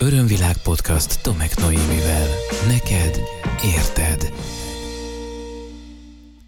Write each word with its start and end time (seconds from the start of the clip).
Örömvilág 0.00 0.56
podcast 0.62 1.22
Tomek 1.22 1.56
Noémivel. 1.56 2.26
Neked 2.66 3.20
érted. 3.64 4.32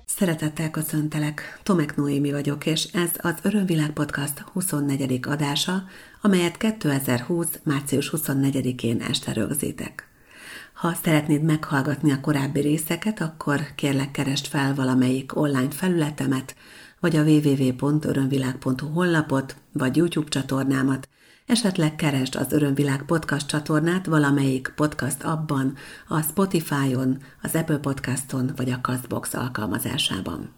Szeretettel 0.07 0.71
köszöntelek, 0.71 1.61
Tomek 1.63 1.97
Noémi 1.97 2.31
vagyok, 2.31 2.67
és 2.67 2.85
ez 2.85 3.11
az 3.19 3.35
Örömvilág 3.43 3.91
Podcast 3.91 4.39
24. 4.39 5.21
adása, 5.23 5.85
amelyet 6.21 6.57
2020. 6.57 7.49
március 7.63 8.13
24-én 8.17 9.01
este 9.01 9.33
rögzítek. 9.33 10.09
Ha 10.73 10.93
szeretnéd 11.03 11.43
meghallgatni 11.43 12.13
a 12.13 12.21
korábbi 12.21 12.61
részeket, 12.61 13.21
akkor 13.21 13.61
kérlek 13.75 14.11
keresd 14.11 14.47
fel 14.47 14.75
valamelyik 14.75 15.37
online 15.37 15.71
felületemet, 15.71 16.55
vagy 17.01 17.17
a 17.17 17.23
www.örömvilág.hu 17.23 18.89
honlapot, 18.93 19.57
vagy 19.73 19.97
YouTube 19.97 20.29
csatornámat, 20.29 21.09
Esetleg 21.51 21.97
keresd 21.97 22.35
az 22.35 22.53
Örömvilág 22.53 23.03
podcast 23.03 23.47
csatornát 23.47 24.07
valamelyik 24.07 24.73
podcast 24.77 25.23
abban, 25.23 25.77
a 26.09 26.21
Spotify-on, 26.21 27.23
az 27.43 27.55
Apple 27.55 27.79
Podcaston 27.79 28.51
vagy 28.57 28.71
a 28.71 28.79
Castbox 28.81 29.35
alkalmazásában. 29.35 30.55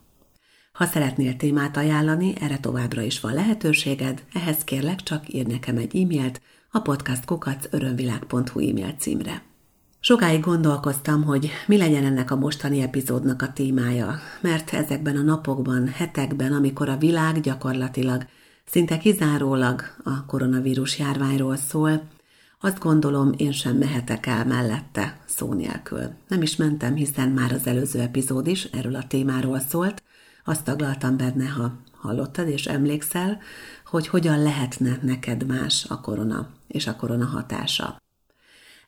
Ha 0.73 0.85
szeretnél 0.85 1.37
témát 1.37 1.77
ajánlani, 1.77 2.35
erre 2.41 2.59
továbbra 2.59 3.03
is 3.03 3.21
van 3.21 3.35
lehetőséged, 3.35 4.23
ehhez 4.33 4.65
kérlek 4.65 5.01
csak 5.01 5.35
ír 5.35 5.47
nekem 5.47 5.77
egy 5.77 5.97
e-mailt 5.97 6.41
a 6.71 6.81
podcastkukacörömvilág.hu 6.81 8.61
e-mail 8.61 8.95
címre. 8.99 9.43
Sokáig 10.01 10.41
gondolkoztam, 10.41 11.23
hogy 11.25 11.51
mi 11.67 11.77
legyen 11.77 12.05
ennek 12.05 12.31
a 12.31 12.37
mostani 12.37 12.81
epizódnak 12.81 13.43
a 13.43 13.53
témája, 13.53 14.19
mert 14.41 14.73
ezekben 14.73 15.17
a 15.17 15.23
napokban, 15.23 15.89
hetekben, 15.89 16.53
amikor 16.53 16.89
a 16.89 16.97
világ 16.97 17.41
gyakorlatilag 17.41 18.27
szinte 18.73 18.99
kizárólag 18.99 19.83
a 20.05 20.25
koronavírus 20.27 20.99
járványról 20.99 21.57
szól, 21.57 22.03
azt 22.61 22.79
gondolom, 22.79 23.33
én 23.37 23.53
sem 23.53 23.77
mehetek 23.77 24.27
el 24.27 24.45
mellette 24.47 25.21
szó 25.27 25.53
nélkül. 25.53 26.03
Nem 26.29 26.43
is 26.43 26.57
mentem, 26.57 26.95
hiszen 26.95 27.29
már 27.29 27.53
az 27.53 27.67
előző 27.67 28.01
epizód 28.01 28.47
is 28.47 28.65
erről 28.65 28.95
a 28.95 29.07
témáról 29.07 29.59
szólt. 29.59 30.03
Azt 30.45 30.65
taglaltam 30.65 31.17
benne, 31.17 31.49
ha 31.49 31.73
hallottad 31.93 32.49
és 32.49 32.67
emlékszel, 32.67 33.41
hogy 33.87 34.09
hogyan 34.09 34.43
lehetne 34.43 34.99
neked 35.03 35.47
más 35.47 35.87
a 35.89 36.01
korona 36.01 36.49
és 36.69 36.87
a 36.87 36.97
korona 36.97 37.25
hatása. 37.25 38.01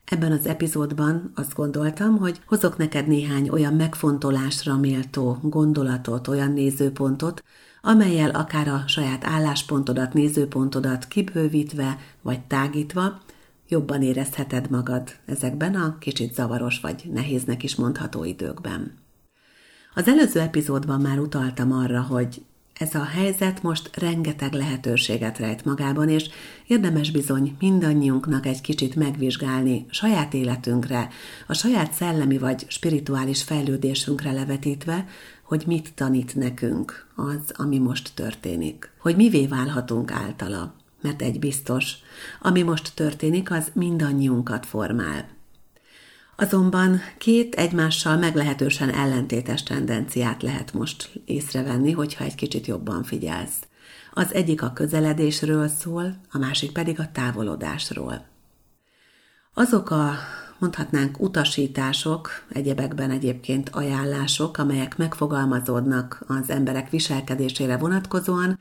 Ebben 0.05 0.31
az 0.31 0.45
epizódban 0.45 1.31
azt 1.35 1.55
gondoltam, 1.55 2.17
hogy 2.17 2.41
hozok 2.45 2.77
neked 2.77 3.07
néhány 3.07 3.49
olyan 3.49 3.73
megfontolásra 3.73 4.77
méltó 4.77 5.37
gondolatot, 5.41 6.27
olyan 6.27 6.51
nézőpontot, 6.51 7.43
amelyel 7.87 8.29
akár 8.29 8.67
a 8.67 8.83
saját 8.87 9.25
álláspontodat, 9.25 10.13
nézőpontodat 10.13 11.07
kibővítve 11.07 11.97
vagy 12.21 12.41
tágítva 12.41 13.21
jobban 13.67 14.01
érezheted 14.01 14.69
magad 14.69 15.09
ezekben 15.25 15.75
a 15.75 15.97
kicsit 15.99 16.33
zavaros 16.33 16.79
vagy 16.79 17.03
nehéznek 17.13 17.63
is 17.63 17.75
mondható 17.75 18.23
időkben. 18.23 18.93
Az 19.95 20.07
előző 20.07 20.39
epizódban 20.39 21.01
már 21.01 21.19
utaltam 21.19 21.71
arra, 21.71 22.01
hogy 22.01 22.41
ez 22.79 22.95
a 22.95 23.03
helyzet 23.03 23.63
most 23.63 23.97
rengeteg 23.97 24.53
lehetőséget 24.53 25.37
rejt 25.37 25.65
magában, 25.65 26.09
és 26.09 26.29
érdemes 26.67 27.11
bizony 27.11 27.55
mindannyiunknak 27.59 28.45
egy 28.45 28.61
kicsit 28.61 28.95
megvizsgálni 28.95 29.85
saját 29.89 30.33
életünkre, 30.33 31.09
a 31.47 31.53
saját 31.53 31.93
szellemi 31.93 32.37
vagy 32.37 32.65
spirituális 32.67 33.43
fejlődésünkre 33.43 34.31
levetítve, 34.31 35.05
hogy 35.45 35.63
mit 35.65 35.93
tanít 35.93 36.35
nekünk 36.35 37.07
az, 37.15 37.51
ami 37.53 37.77
most 37.77 38.11
történik. 38.15 38.91
Hogy 38.99 39.15
mivé 39.15 39.47
válhatunk 39.47 40.11
általa. 40.11 40.73
Mert 41.01 41.21
egy 41.21 41.39
biztos, 41.39 41.93
ami 42.41 42.61
most 42.61 42.91
történik, 42.95 43.51
az 43.51 43.71
mindannyiunkat 43.73 44.65
formál. 44.65 45.27
Azonban 46.35 46.99
két 47.17 47.55
egymással 47.55 48.17
meglehetősen 48.17 48.89
ellentétes 48.89 49.63
tendenciát 49.63 50.41
lehet 50.41 50.73
most 50.73 51.21
észrevenni, 51.25 51.91
hogyha 51.91 52.23
egy 52.23 52.35
kicsit 52.35 52.67
jobban 52.67 53.03
figyelsz. 53.03 53.67
Az 54.13 54.33
egyik 54.33 54.61
a 54.61 54.73
közeledésről 54.73 55.67
szól, 55.67 56.15
a 56.31 56.37
másik 56.37 56.71
pedig 56.71 56.99
a 56.99 57.11
távolodásról. 57.11 58.25
Azok 59.53 59.89
a 59.89 60.13
mondhatnánk 60.59 61.21
utasítások, 61.21 62.29
egyebekben 62.49 63.11
egyébként 63.11 63.69
ajánlások, 63.69 64.57
amelyek 64.57 64.97
megfogalmazódnak 64.97 66.23
az 66.27 66.49
emberek 66.49 66.89
viselkedésére 66.89 67.77
vonatkozóan, 67.77 68.59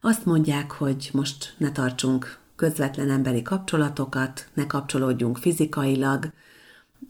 azt 0.00 0.24
mondják, 0.24 0.70
hogy 0.70 1.10
most 1.12 1.54
ne 1.56 1.72
tartsunk 1.72 2.38
közvetlen 2.56 3.10
emberi 3.10 3.42
kapcsolatokat, 3.42 4.48
ne 4.54 4.66
kapcsolódjunk 4.66 5.36
fizikailag, 5.36 6.32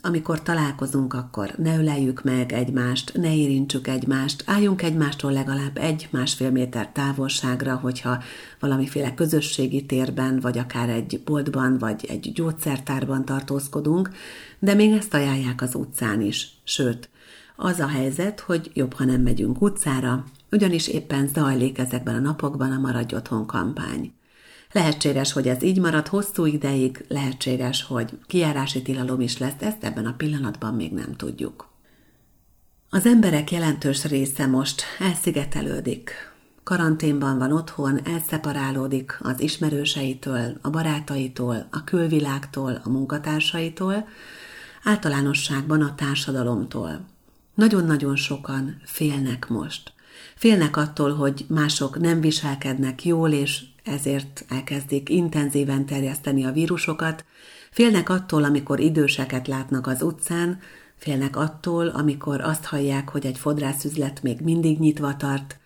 amikor 0.00 0.42
találkozunk, 0.42 1.14
akkor 1.14 1.54
ne 1.56 1.78
öleljük 1.78 2.22
meg 2.22 2.52
egymást, 2.52 3.12
ne 3.14 3.36
érintsük 3.36 3.86
egymást, 3.86 4.42
álljunk 4.46 4.82
egymástól 4.82 5.32
legalább 5.32 5.78
egy-másfél 5.78 6.50
méter 6.50 6.88
távolságra, 6.92 7.74
hogyha 7.74 8.22
valamiféle 8.60 9.14
közösségi 9.14 9.86
térben, 9.86 10.40
vagy 10.40 10.58
akár 10.58 10.88
egy 10.88 11.20
boltban, 11.24 11.78
vagy 11.78 12.04
egy 12.08 12.32
gyógyszertárban 12.32 13.24
tartózkodunk, 13.24 14.10
de 14.58 14.74
még 14.74 14.92
ezt 14.92 15.14
ajánlják 15.14 15.62
az 15.62 15.74
utcán 15.74 16.20
is. 16.20 16.60
Sőt, 16.64 17.08
az 17.56 17.80
a 17.80 17.88
helyzet, 17.88 18.40
hogy 18.40 18.70
jobb, 18.74 18.92
ha 18.92 19.04
nem 19.04 19.20
megyünk 19.20 19.62
utcára, 19.62 20.24
ugyanis 20.50 20.88
éppen 20.88 21.28
zajlik 21.34 21.78
ezekben 21.78 22.14
a 22.14 22.20
napokban 22.20 22.72
a 22.72 22.78
Maradj 22.78 23.14
Otthon 23.14 23.46
kampány. 23.46 24.12
Lehetséges, 24.72 25.32
hogy 25.32 25.48
ez 25.48 25.62
így 25.62 25.80
marad 25.80 26.08
hosszú 26.08 26.44
ideig, 26.44 27.04
lehetséges, 27.08 27.82
hogy 27.82 28.18
kiárási 28.26 28.82
tilalom 28.82 29.20
is 29.20 29.38
lesz, 29.38 29.60
ezt 29.60 29.84
ebben 29.84 30.06
a 30.06 30.14
pillanatban 30.16 30.74
még 30.74 30.92
nem 30.92 31.16
tudjuk. 31.16 31.68
Az 32.90 33.06
emberek 33.06 33.50
jelentős 33.50 34.04
része 34.04 34.46
most 34.46 34.82
elszigetelődik. 34.98 36.10
Karanténban 36.64 37.38
van 37.38 37.52
otthon, 37.52 38.00
elszeparálódik 38.06 39.18
az 39.20 39.40
ismerőseitől, 39.40 40.58
a 40.62 40.70
barátaitól, 40.70 41.66
a 41.70 41.84
külvilágtól, 41.84 42.80
a 42.84 42.88
munkatársaitól, 42.88 44.08
általánosságban 44.84 45.82
a 45.82 45.94
társadalomtól. 45.94 47.00
Nagyon-nagyon 47.54 48.16
sokan 48.16 48.80
félnek 48.84 49.48
most. 49.48 49.92
Félnek 50.34 50.76
attól, 50.76 51.14
hogy 51.14 51.44
mások 51.48 51.98
nem 51.98 52.20
viselkednek 52.20 53.04
jól, 53.04 53.30
és 53.32 53.62
ezért 53.88 54.44
elkezdik 54.48 55.08
intenzíven 55.08 55.86
terjeszteni 55.86 56.44
a 56.44 56.52
vírusokat, 56.52 57.24
félnek 57.70 58.08
attól, 58.08 58.44
amikor 58.44 58.80
időseket 58.80 59.46
látnak 59.46 59.86
az 59.86 60.02
utcán, 60.02 60.58
félnek 60.96 61.36
attól, 61.36 61.88
amikor 61.88 62.40
azt 62.40 62.64
hallják, 62.64 63.08
hogy 63.08 63.26
egy 63.26 63.38
fodrászüzlet 63.38 64.22
még 64.22 64.40
mindig 64.40 64.78
nyitva 64.78 65.16
tart, 65.16 65.58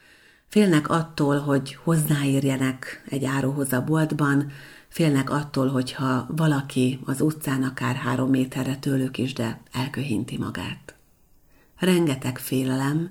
félnek 0.48 0.88
attól, 0.88 1.38
hogy 1.38 1.78
hozzáérjenek 1.82 3.04
egy 3.08 3.24
áruhoz 3.24 3.72
a 3.72 3.84
boltban, 3.84 4.50
félnek 4.88 5.30
attól, 5.30 5.68
hogyha 5.68 6.26
valaki 6.28 7.00
az 7.04 7.20
utcán 7.20 7.62
akár 7.62 7.94
három 7.94 8.30
méterre 8.30 8.76
tőlük 8.76 9.18
is, 9.18 9.32
de 9.32 9.60
elköhinti 9.72 10.38
magát. 10.38 10.94
Rengeteg 11.78 12.38
félelem, 12.38 13.10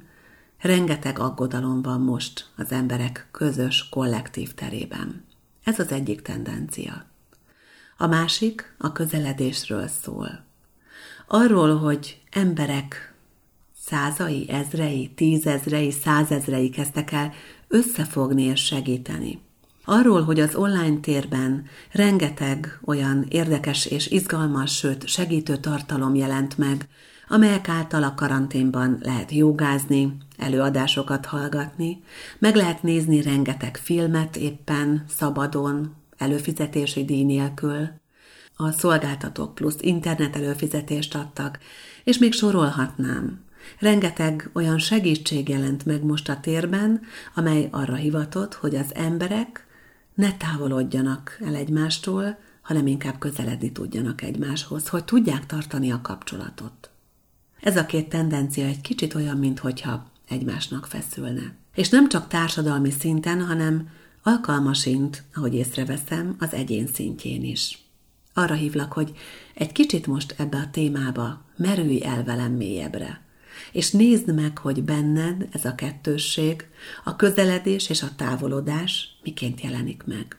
Rengeteg 0.62 1.20
aggodalom 1.20 1.82
van 1.82 2.02
most 2.02 2.50
az 2.58 2.72
emberek 2.72 3.28
közös, 3.32 3.90
kollektív 3.90 4.54
terében. 4.54 5.26
Ez 5.64 5.80
az 5.80 5.92
egyik 5.92 6.22
tendencia. 6.22 7.06
A 7.98 8.08
másik 8.08 8.76
a 8.78 8.92
közeledésről 8.92 9.88
szól. 9.88 10.46
Arról, 11.28 11.78
hogy 11.78 12.22
emberek 12.32 13.14
százai, 13.86 14.50
ezrei, 14.50 15.12
tízezrei, 15.16 15.92
százezrei 15.92 16.70
kezdtek 16.70 17.12
el 17.12 17.34
összefogni 17.68 18.44
és 18.44 18.66
segíteni. 18.66 19.42
Arról, 19.86 20.24
hogy 20.24 20.40
az 20.40 20.56
online 20.56 21.00
térben 21.00 21.66
rengeteg 21.92 22.80
olyan 22.86 23.26
érdekes 23.30 23.86
és 23.86 24.08
izgalmas, 24.08 24.75
sőt 24.75 25.07
segítő 25.07 25.57
tartalom 25.57 26.16
jelent 26.16 26.57
meg, 26.57 26.88
amelyek 27.31 27.69
által 27.69 28.04
a 28.04 28.13
karanténban 28.13 28.98
lehet 29.01 29.31
jogázni, 29.31 30.18
előadásokat 30.38 31.25
hallgatni, 31.25 32.04
meg 32.39 32.56
lehet 32.56 32.83
nézni 32.83 33.22
rengeteg 33.22 33.78
filmet 33.78 34.36
éppen, 34.36 35.04
szabadon, 35.07 35.95
előfizetési 36.18 37.06
díj 37.06 37.24
nélkül. 37.24 37.89
A 38.56 38.72
szolgáltatók 38.72 39.56
plusz 39.56 39.78
internet 39.80 40.36
előfizetést 40.36 41.16
adtak, 41.16 41.60
és 42.04 42.18
még 42.18 42.33
sorolhatnám. 42.33 43.39
Rengeteg 43.80 44.50
olyan 44.54 44.80
segítség 44.80 45.50
jelent 45.50 45.86
meg 45.86 46.04
most 46.04 46.30
a 46.30 46.39
térben, 46.39 47.01
amely 47.36 47.68
arra 47.72 47.95
hivatott, 47.95 48.54
hogy 48.54 48.75
az 48.75 48.95
emberek 48.95 49.66
ne 50.13 50.38
távolodjanak 50.38 51.38
el 51.45 51.56
egymástól, 51.56 52.38
hanem 52.62 52.88
inkább 52.88 53.19
közeledni 53.19 53.72
tudjanak 53.72 54.22
egymáshoz, 54.22 54.88
hogy 54.88 55.06
tudják 55.06 55.45
tartani 55.45 55.92
a 55.92 56.01
kapcsolatot. 56.01 56.91
Ez 57.62 57.78
a 57.78 57.86
két 57.86 58.10
tendencia 58.10 58.66
egy 58.66 58.81
kicsit 58.81 59.16
olyan, 59.16 59.38
mintha 59.38 60.12
egymásnak 60.28 60.86
feszülne. 60.86 61.56
És 61.75 61.90
nem 61.90 62.10
csak 62.10 62.28
társadalmi 62.28 62.92
szinten, 62.92 63.46
hanem 63.46 63.90
alkalmasint, 64.24 65.24
ahogy 65.34 65.54
észreveszem, 65.54 66.36
az 66.40 66.54
egyén 66.54 66.88
szintjén 66.88 67.44
is. 67.44 67.78
Arra 68.34 68.54
hívlak, 68.54 68.94
hogy 68.94 69.18
egy 69.54 69.72
kicsit 69.72 70.08
most 70.08 70.36
ebbe 70.38 70.58
a 70.58 70.69
témába 70.72 71.42
merülj 71.56 72.04
el 72.04 72.24
velem 72.24 72.52
mélyebbre, 72.52 73.22
és 73.72 73.92
nézd 73.92 74.34
meg, 74.34 74.57
hogy 74.57 74.84
benned 74.84 75.48
ez 75.52 75.66
a 75.66 75.75
kettősség, 75.75 76.68
a 77.04 77.16
közeledés 77.16 77.90
és 77.90 78.04
a 78.04 78.16
távolodás 78.16 79.19
miként 79.24 79.62
jelenik 79.62 80.04
meg. 80.04 80.38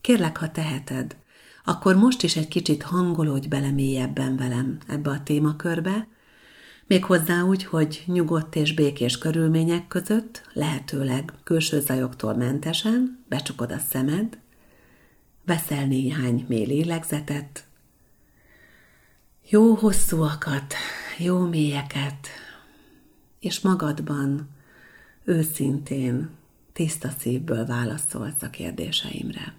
Kérlek, 0.00 0.36
ha 0.36 0.50
teheted, 0.50 1.16
akkor 1.64 1.96
most 1.96 2.22
is 2.22 2.36
egy 2.36 2.48
kicsit 2.48 2.82
hangolódj 2.82 3.48
bele 3.48 3.70
mélyebben 3.70 4.36
velem 4.36 4.78
ebbe 4.86 5.10
a 5.10 5.22
témakörbe, 5.22 6.08
Méghozzá 6.86 7.42
úgy, 7.42 7.64
hogy 7.64 8.02
nyugodt 8.06 8.56
és 8.56 8.74
békés 8.74 9.18
körülmények 9.18 9.88
között, 9.88 10.48
lehetőleg 10.52 11.32
külső 11.44 11.80
zajoktól 11.80 12.34
mentesen, 12.34 13.24
becsukod 13.28 13.72
a 13.72 13.78
szemed, 13.78 14.38
veszel 15.44 15.86
néhány 15.86 16.44
mély 16.48 16.66
lélegzetet, 16.66 17.66
jó 19.48 19.74
hosszúakat, 19.74 20.74
jó 21.18 21.38
mélyeket, 21.38 22.28
és 23.40 23.60
magadban 23.60 24.48
őszintén, 25.24 26.30
tiszta 26.72 27.10
szívből 27.18 27.66
válaszolsz 27.66 28.42
a 28.42 28.50
kérdéseimre. 28.50 29.54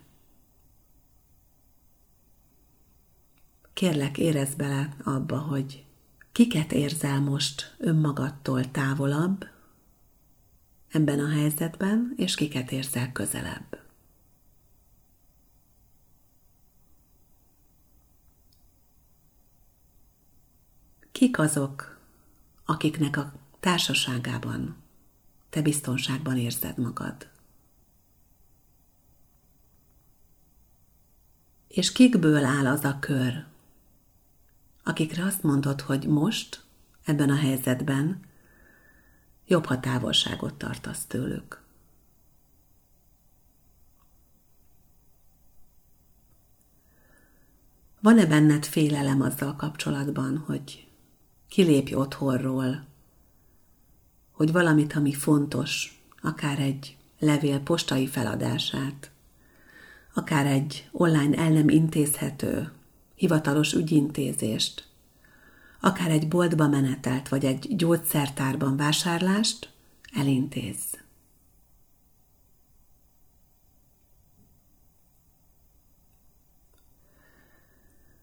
Kérlek, 3.73 4.17
érezd 4.17 4.57
bele 4.57 4.95
abba, 5.03 5.37
hogy 5.37 5.82
Kiket 6.33 6.71
érzel 6.71 7.19
most 7.19 7.75
önmagadtól 7.77 8.71
távolabb 8.71 9.47
ebben 10.89 11.19
a 11.19 11.29
helyzetben, 11.29 12.13
és 12.15 12.35
kiket 12.35 12.71
érzel 12.71 13.11
közelebb? 13.11 13.81
Kik 21.11 21.39
azok, 21.39 21.99
akiknek 22.65 23.17
a 23.17 23.33
társaságában 23.59 24.75
te 25.49 25.61
biztonságban 25.61 26.37
érzed 26.37 26.77
magad? 26.77 27.29
És 31.67 31.91
kikből 31.91 32.45
áll 32.45 32.67
az 32.67 32.83
a 32.83 32.99
kör, 32.99 33.51
akikre 34.83 35.23
azt 35.23 35.43
mondod, 35.43 35.81
hogy 35.81 36.07
most, 36.07 36.63
ebben 37.05 37.29
a 37.29 37.35
helyzetben 37.35 38.19
jobb, 39.45 39.65
ha 39.65 39.79
távolságot 39.79 40.53
tartasz 40.53 41.05
tőlük. 41.05 41.61
Van-e 48.01 48.25
benned 48.25 48.65
félelem 48.65 49.21
azzal 49.21 49.55
kapcsolatban, 49.55 50.37
hogy 50.37 50.87
kilépj 51.47 51.93
otthonról, 51.93 52.85
hogy 54.31 54.51
valamit, 54.51 54.93
ami 54.93 55.13
fontos, 55.13 56.01
akár 56.21 56.59
egy 56.59 56.97
levél 57.19 57.59
postai 57.59 58.07
feladását, 58.07 59.11
akár 60.13 60.45
egy 60.45 60.89
online 60.91 61.37
el 61.37 61.49
nem 61.49 61.69
intézhető 61.69 62.71
hivatalos 63.23 63.73
ügyintézést, 63.73 64.87
akár 65.79 66.11
egy 66.11 66.27
boltba 66.27 66.67
menetelt 66.67 67.29
vagy 67.29 67.45
egy 67.45 67.75
gyógyszertárban 67.75 68.77
vásárlást 68.77 69.73
elintéz. 70.13 70.79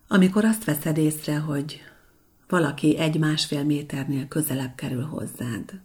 Amikor 0.09 0.45
azt 0.45 0.65
veszed 0.65 0.97
észre, 0.97 1.39
hogy 1.39 1.81
valaki 2.49 2.99
egy-másfél 2.99 3.65
méternél 3.65 4.29
közelebb 4.29 4.75
kerül 4.75 5.05
hozzád, 5.05 5.81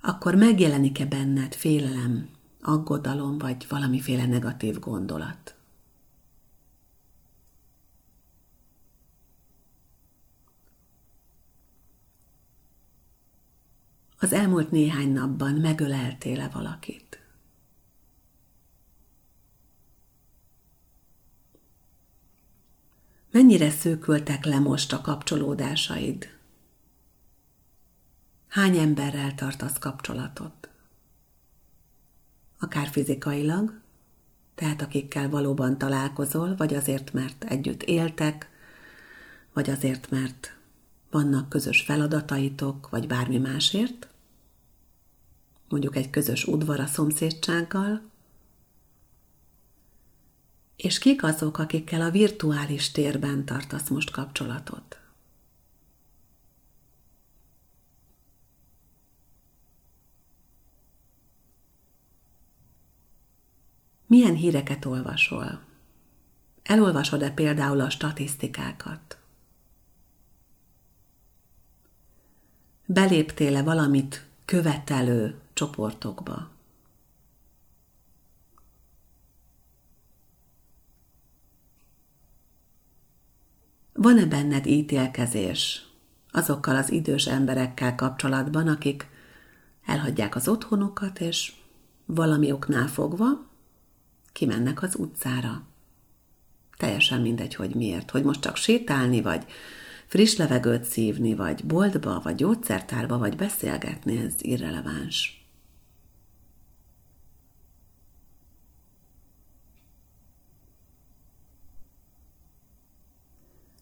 akkor 0.00 0.34
megjelenik-e 0.34 1.06
benned 1.06 1.54
félelem, 1.54 2.28
aggodalom 2.60 3.38
vagy 3.38 3.66
valamiféle 3.68 4.26
negatív 4.26 4.78
gondolat? 4.78 5.55
Az 14.18 14.32
elmúlt 14.32 14.70
néhány 14.70 15.12
napban 15.12 15.54
megöleltél-e 15.54 16.48
valakit? 16.48 17.20
Mennyire 23.30 23.70
szűkültek 23.70 24.44
le 24.44 24.58
most 24.58 24.92
a 24.92 25.00
kapcsolódásaid? 25.00 26.34
Hány 28.48 28.76
emberrel 28.76 29.34
tartasz 29.34 29.78
kapcsolatot? 29.78 30.68
Akár 32.58 32.88
fizikailag, 32.88 33.80
tehát 34.54 34.82
akikkel 34.82 35.28
valóban 35.28 35.78
találkozol, 35.78 36.56
vagy 36.56 36.74
azért, 36.74 37.12
mert 37.12 37.44
együtt 37.44 37.82
éltek, 37.82 38.50
vagy 39.52 39.70
azért, 39.70 40.10
mert 40.10 40.55
vannak 41.10 41.48
közös 41.48 41.82
feladataitok, 41.82 42.88
vagy 42.90 43.06
bármi 43.06 43.38
másért, 43.38 44.08
mondjuk 45.68 45.96
egy 45.96 46.10
közös 46.10 46.46
udvar 46.46 46.80
a 46.80 46.86
szomszédsággal, 46.86 48.00
és 50.76 50.98
kik 50.98 51.22
azok, 51.22 51.58
akikkel 51.58 52.00
a 52.00 52.10
virtuális 52.10 52.90
térben 52.90 53.44
tartasz 53.44 53.88
most 53.88 54.10
kapcsolatot? 54.10 55.00
Milyen 64.06 64.34
híreket 64.34 64.84
olvasol? 64.84 65.60
Elolvasod-e 66.62 67.30
például 67.30 67.80
a 67.80 67.90
statisztikákat? 67.90 69.18
Beléptél-e 72.86 73.62
valamit 73.62 74.26
követelő 74.44 75.40
csoportokba. 75.52 76.50
Van-e 83.92 84.26
benned 84.26 84.66
ítélkezés 84.66 85.86
azokkal 86.30 86.76
az 86.76 86.90
idős 86.90 87.26
emberekkel 87.26 87.94
kapcsolatban, 87.94 88.68
akik 88.68 89.08
elhagyják 89.86 90.34
az 90.34 90.48
otthonukat, 90.48 91.20
és 91.20 91.52
valami 92.04 92.52
oknál 92.52 92.86
fogva 92.86 93.46
kimennek 94.32 94.82
az 94.82 94.94
utcára? 94.98 95.62
Teljesen 96.76 97.20
mindegy, 97.20 97.54
hogy 97.54 97.74
miért. 97.74 98.10
Hogy 98.10 98.22
most 98.22 98.40
csak 98.40 98.56
sétálni, 98.56 99.22
vagy 99.22 99.44
friss 100.06 100.36
levegőt 100.36 100.84
szívni, 100.84 101.34
vagy 101.34 101.64
boltba, 101.64 102.20
vagy 102.22 102.34
gyógyszertárba, 102.34 103.18
vagy 103.18 103.36
beszélgetni, 103.36 104.16
ez 104.16 104.34
irreleváns. 104.38 105.46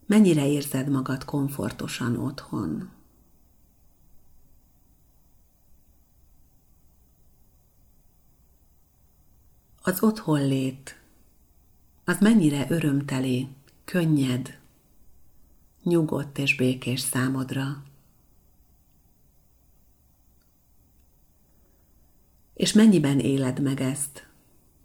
Mennyire 0.07 0.47
érzed 0.47 0.89
magad 0.89 1.25
komfortosan 1.25 2.17
otthon? 2.17 2.91
Az 9.83 10.03
otthon 10.03 10.47
lét, 10.47 11.01
az 12.05 12.19
mennyire 12.21 12.67
örömteli, 12.69 13.49
könnyed, 13.85 14.59
nyugodt 15.85 16.39
és 16.39 16.57
békés 16.57 17.01
számodra. 17.01 17.83
És 22.55 22.73
mennyiben 22.73 23.19
éled 23.19 23.61
meg 23.61 23.81
ezt? 23.81 24.27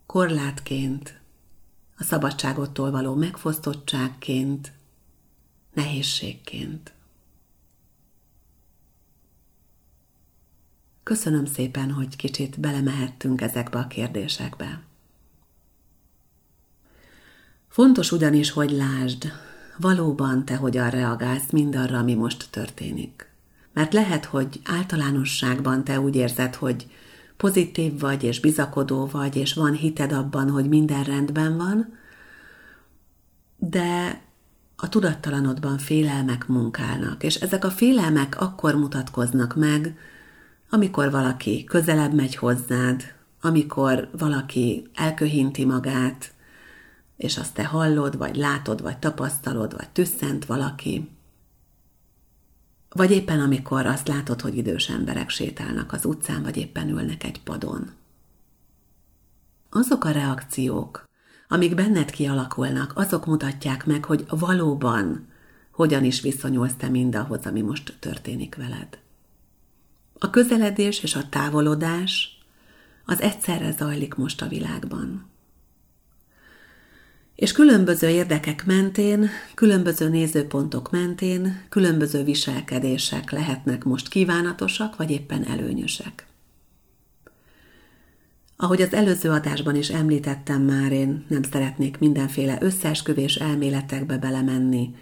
Korlátként, 0.06 1.20
a 1.98 2.04
szabadságottól 2.04 2.92
való 2.92 3.16
megfosztottságként, 3.16 4.72
nehézségként. 5.74 6.94
Köszönöm 11.04 11.46
szépen, 11.46 11.92
hogy 11.92 12.16
kicsit 12.16 12.60
belemehettünk 12.60 13.42
ezekbe 13.42 13.80
a 13.80 13.88
kérdésekbe. 13.88 14.84
Fontos 17.68 18.12
ugyanis, 18.12 18.52
hogy 18.52 18.72
lásd, 18.72 19.32
valóban 19.80 20.46
te 20.46 20.56
hogyan 20.56 20.90
reagálsz 20.90 21.52
mindarra, 21.52 21.98
ami 21.98 22.14
most 22.14 22.48
történik. 22.52 23.28
Mert 23.74 23.94
lehet, 23.94 24.26
hogy 24.26 24.60
általánosságban 24.66 25.84
te 25.84 26.00
úgy 26.00 26.16
érzed, 26.16 26.56
hogy 26.56 26.88
pozitív 27.38 28.00
vagy, 28.00 28.24
és 28.24 28.40
bizakodó 28.40 29.06
vagy, 29.06 29.36
és 29.36 29.54
van 29.54 29.74
hited 29.74 30.12
abban, 30.12 30.50
hogy 30.50 30.70
minden 30.70 31.04
rendben 31.04 31.58
van, 31.58 31.98
de 33.58 34.22
a 34.76 34.90
tudattalanodban 34.90 35.78
félelmek 35.78 36.48
munkálnak, 36.48 37.24
és 37.24 37.36
ezek 37.36 37.66
a 37.66 37.70
félelmek 37.70 38.42
akkor 38.42 38.76
mutatkoznak 38.76 39.56
meg, 39.56 39.98
amikor 40.70 41.12
valaki 41.12 41.64
közelebb 41.64 42.14
megy 42.14 42.36
hozzád, 42.36 43.04
amikor 43.42 44.10
valaki 44.18 44.90
elköhinti 44.94 45.66
magát, 45.66 46.34
és 47.20 47.38
azt 47.38 47.54
te 47.54 47.66
hallod, 47.66 48.18
vagy 48.18 48.36
látod, 48.36 48.82
vagy 48.82 48.98
tapasztalod, 48.98 49.76
vagy 49.76 49.90
tüsszent 49.90 50.46
valaki. 50.46 51.10
Vagy 52.90 53.12
éppen 53.12 53.40
amikor 53.40 53.86
azt 53.86 54.08
látod, 54.08 54.42
hogy 54.42 54.58
idős 54.58 54.90
emberek 54.90 55.30
sétálnak 55.30 55.94
az 55.94 56.06
utcán, 56.06 56.44
vagy 56.44 56.58
éppen 56.58 56.90
ülnek 56.90 57.24
egy 57.24 57.44
padon. 57.44 57.92
Azok 59.70 60.04
a 60.04 60.12
reakciók, 60.12 61.04
amik 61.48 61.76
benned 61.76 62.12
kialakulnak, 62.12 62.92
azok 62.96 63.26
mutatják 63.26 63.86
meg, 63.86 64.06
hogy 64.06 64.26
valóban 64.30 65.28
hogyan 65.72 66.04
is 66.04 66.22
viszonyulsz 66.22 66.76
te 66.78 66.90
mindahhoz, 66.90 67.46
ami 67.46 67.62
most 67.62 67.98
történik 68.00 68.56
veled. 68.56 69.00
A 70.20 70.30
közeledés 70.30 71.04
és 71.04 71.16
a 71.16 71.30
távolodás 71.30 72.40
az 73.06 73.22
egyszerre 73.22 73.72
zajlik 73.72 74.16
most 74.16 74.42
a 74.42 74.48
világban. 74.48 75.30
És 77.40 77.52
különböző 77.52 78.08
érdekek 78.08 78.66
mentén, 78.66 79.30
különböző 79.54 80.10
nézőpontok 80.10 80.92
mentén, 80.92 81.62
különböző 81.70 82.24
viselkedések 82.24 83.32
lehetnek 83.32 83.84
most 83.84 84.10
kívánatosak, 84.10 84.96
vagy 84.96 85.12
éppen 85.12 85.46
előnyösek. 85.46 86.28
Ahogy 88.58 88.82
az 88.82 88.94
előző 88.94 89.30
adásban 89.30 89.76
is 89.76 89.90
említettem 89.90 90.62
már, 90.62 90.92
én 90.92 91.26
nem 91.28 91.44
szeretnék 91.44 91.98
mindenféle 91.98 92.58
összeesküvés 92.62 93.36
elméletekbe 93.36 94.18
belemenni, 94.18 94.96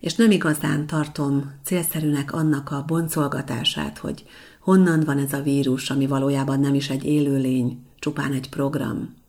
és 0.00 0.14
nem 0.14 0.30
igazán 0.30 0.86
tartom 0.86 1.52
célszerűnek 1.64 2.32
annak 2.32 2.70
a 2.70 2.84
boncolgatását, 2.86 3.98
hogy 3.98 4.24
honnan 4.60 5.00
van 5.00 5.18
ez 5.18 5.32
a 5.32 5.42
vírus, 5.42 5.90
ami 5.90 6.06
valójában 6.06 6.60
nem 6.60 6.74
is 6.74 6.90
egy 6.90 7.04
élőlény, 7.04 7.86
csupán 7.98 8.32
egy 8.32 8.48
program. 8.48 9.21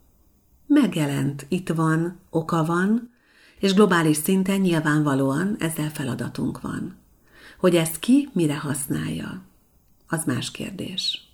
Megjelent, 0.66 1.46
itt 1.50 1.70
van, 1.70 2.20
oka 2.30 2.64
van, 2.66 3.12
és 3.60 3.74
globális 3.74 4.18
szinten 4.18 4.60
nyilvánvalóan 4.60 5.56
ezzel 5.60 5.90
feladatunk 5.90 6.62
van. 6.62 6.96
Hogy 7.58 7.76
ezt 7.76 8.00
ki 8.00 8.30
mire 8.34 8.58
használja, 8.58 9.42
az 10.08 10.24
más 10.26 10.52
kérdés 10.52 11.34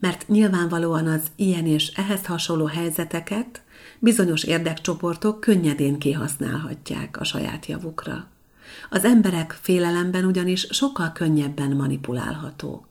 mert 0.00 0.28
nyilvánvalóan 0.28 1.06
az 1.06 1.22
ilyen 1.36 1.66
és 1.66 1.86
ehhez 1.86 2.26
hasonló 2.26 2.64
helyzeteket 2.64 3.62
bizonyos 3.98 4.44
érdekcsoportok 4.44 5.40
könnyedén 5.40 5.98
kihasználhatják 5.98 7.20
a 7.20 7.24
saját 7.24 7.66
javukra. 7.66 8.26
Az 8.90 9.04
emberek 9.04 9.58
félelemben 9.62 10.24
ugyanis 10.24 10.66
sokkal 10.70 11.12
könnyebben 11.12 11.70
manipulálhatók. 11.70 12.89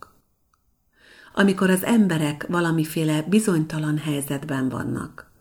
Amikor 1.33 1.69
az 1.69 1.83
emberek 1.83 2.45
valamiféle 2.47 3.21
bizonytalan 3.21 3.97
helyzetben 3.97 4.69
vannak, 4.69 5.31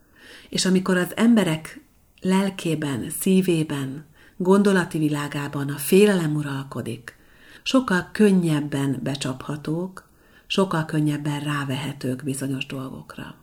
és 0.48 0.64
amikor 0.64 0.96
az 0.96 1.16
emberek 1.16 1.80
lelkében, 2.20 3.10
szívében, 3.10 4.06
gondolati 4.36 4.98
világában 4.98 5.68
a 5.68 5.76
félelem 5.76 6.34
uralkodik, 6.34 7.16
sokkal 7.62 8.08
könnyebben 8.12 9.00
becsaphatók, 9.02 10.08
sokkal 10.46 10.84
könnyebben 10.84 11.40
rávehetők 11.40 12.24
bizonyos 12.24 12.66
dolgokra. 12.66 13.34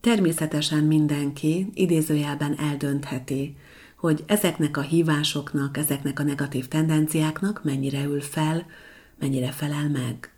Természetesen 0.00 0.84
mindenki 0.84 1.70
idézőjelben 1.74 2.58
eldöntheti, 2.58 3.56
hogy 3.98 4.24
ezeknek 4.26 4.76
a 4.76 4.80
hívásoknak, 4.80 5.76
ezeknek 5.76 6.20
a 6.20 6.22
negatív 6.22 6.68
tendenciáknak 6.68 7.64
mennyire 7.64 8.04
ül 8.04 8.20
fel, 8.20 8.66
mennyire 9.18 9.50
felel 9.50 9.88
meg. 9.88 10.32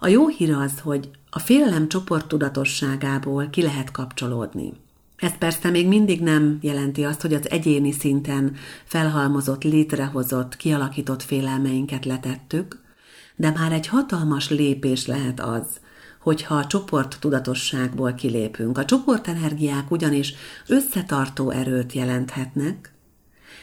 A 0.00 0.08
jó 0.08 0.28
hír 0.28 0.52
az, 0.52 0.80
hogy 0.80 1.10
a 1.30 1.38
félelem 1.38 1.88
csoporttudatosságából 1.88 3.48
ki 3.50 3.62
lehet 3.62 3.90
kapcsolódni. 3.90 4.72
Ez 5.16 5.38
persze 5.38 5.70
még 5.70 5.88
mindig 5.88 6.20
nem 6.20 6.58
jelenti 6.60 7.04
azt, 7.04 7.20
hogy 7.20 7.34
az 7.34 7.50
egyéni 7.50 7.92
szinten 7.92 8.56
felhalmozott, 8.84 9.62
létrehozott, 9.62 10.56
kialakított 10.56 11.22
félelmeinket 11.22 12.04
letettük, 12.04 12.80
de 13.36 13.50
már 13.50 13.72
egy 13.72 13.86
hatalmas 13.86 14.50
lépés 14.50 15.06
lehet 15.06 15.40
az, 15.40 15.80
hogyha 16.26 16.54
a 16.54 16.66
csoport 16.66 17.16
tudatosságból 17.20 18.14
kilépünk. 18.14 18.78
A 18.78 18.84
csoportenergiák 18.84 19.90
ugyanis 19.90 20.34
összetartó 20.66 21.50
erőt 21.50 21.92
jelenthetnek, 21.92 22.92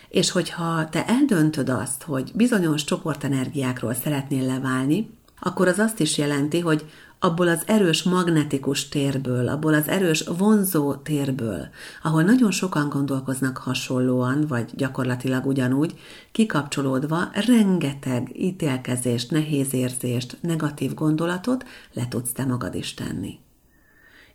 és 0.09 0.31
hogyha 0.31 0.89
te 0.89 1.05
eldöntöd 1.05 1.69
azt, 1.69 2.03
hogy 2.03 2.31
bizonyos 2.35 2.83
csoportenergiákról 2.83 3.93
szeretnél 3.93 4.45
leválni, 4.45 5.09
akkor 5.39 5.67
az 5.67 5.79
azt 5.79 5.99
is 5.99 6.17
jelenti, 6.17 6.59
hogy 6.59 6.85
abból 7.23 7.47
az 7.47 7.63
erős 7.65 8.03
magnetikus 8.03 8.89
térből, 8.89 9.47
abból 9.47 9.73
az 9.73 9.87
erős 9.87 10.23
vonzó 10.37 10.93
térből, 10.93 11.67
ahol 12.01 12.23
nagyon 12.23 12.51
sokan 12.51 12.89
gondolkoznak 12.89 13.57
hasonlóan, 13.57 14.45
vagy 14.47 14.71
gyakorlatilag 14.75 15.45
ugyanúgy, 15.45 15.99
kikapcsolódva 16.31 17.29
rengeteg 17.47 18.31
ítélkezést, 18.35 19.31
nehéz 19.31 19.73
érzést, 19.73 20.37
negatív 20.41 20.93
gondolatot 20.93 21.65
le 21.93 22.07
tudsz 22.07 22.31
te 22.31 22.45
magad 22.45 22.75
is 22.75 22.93
tenni. 22.93 23.39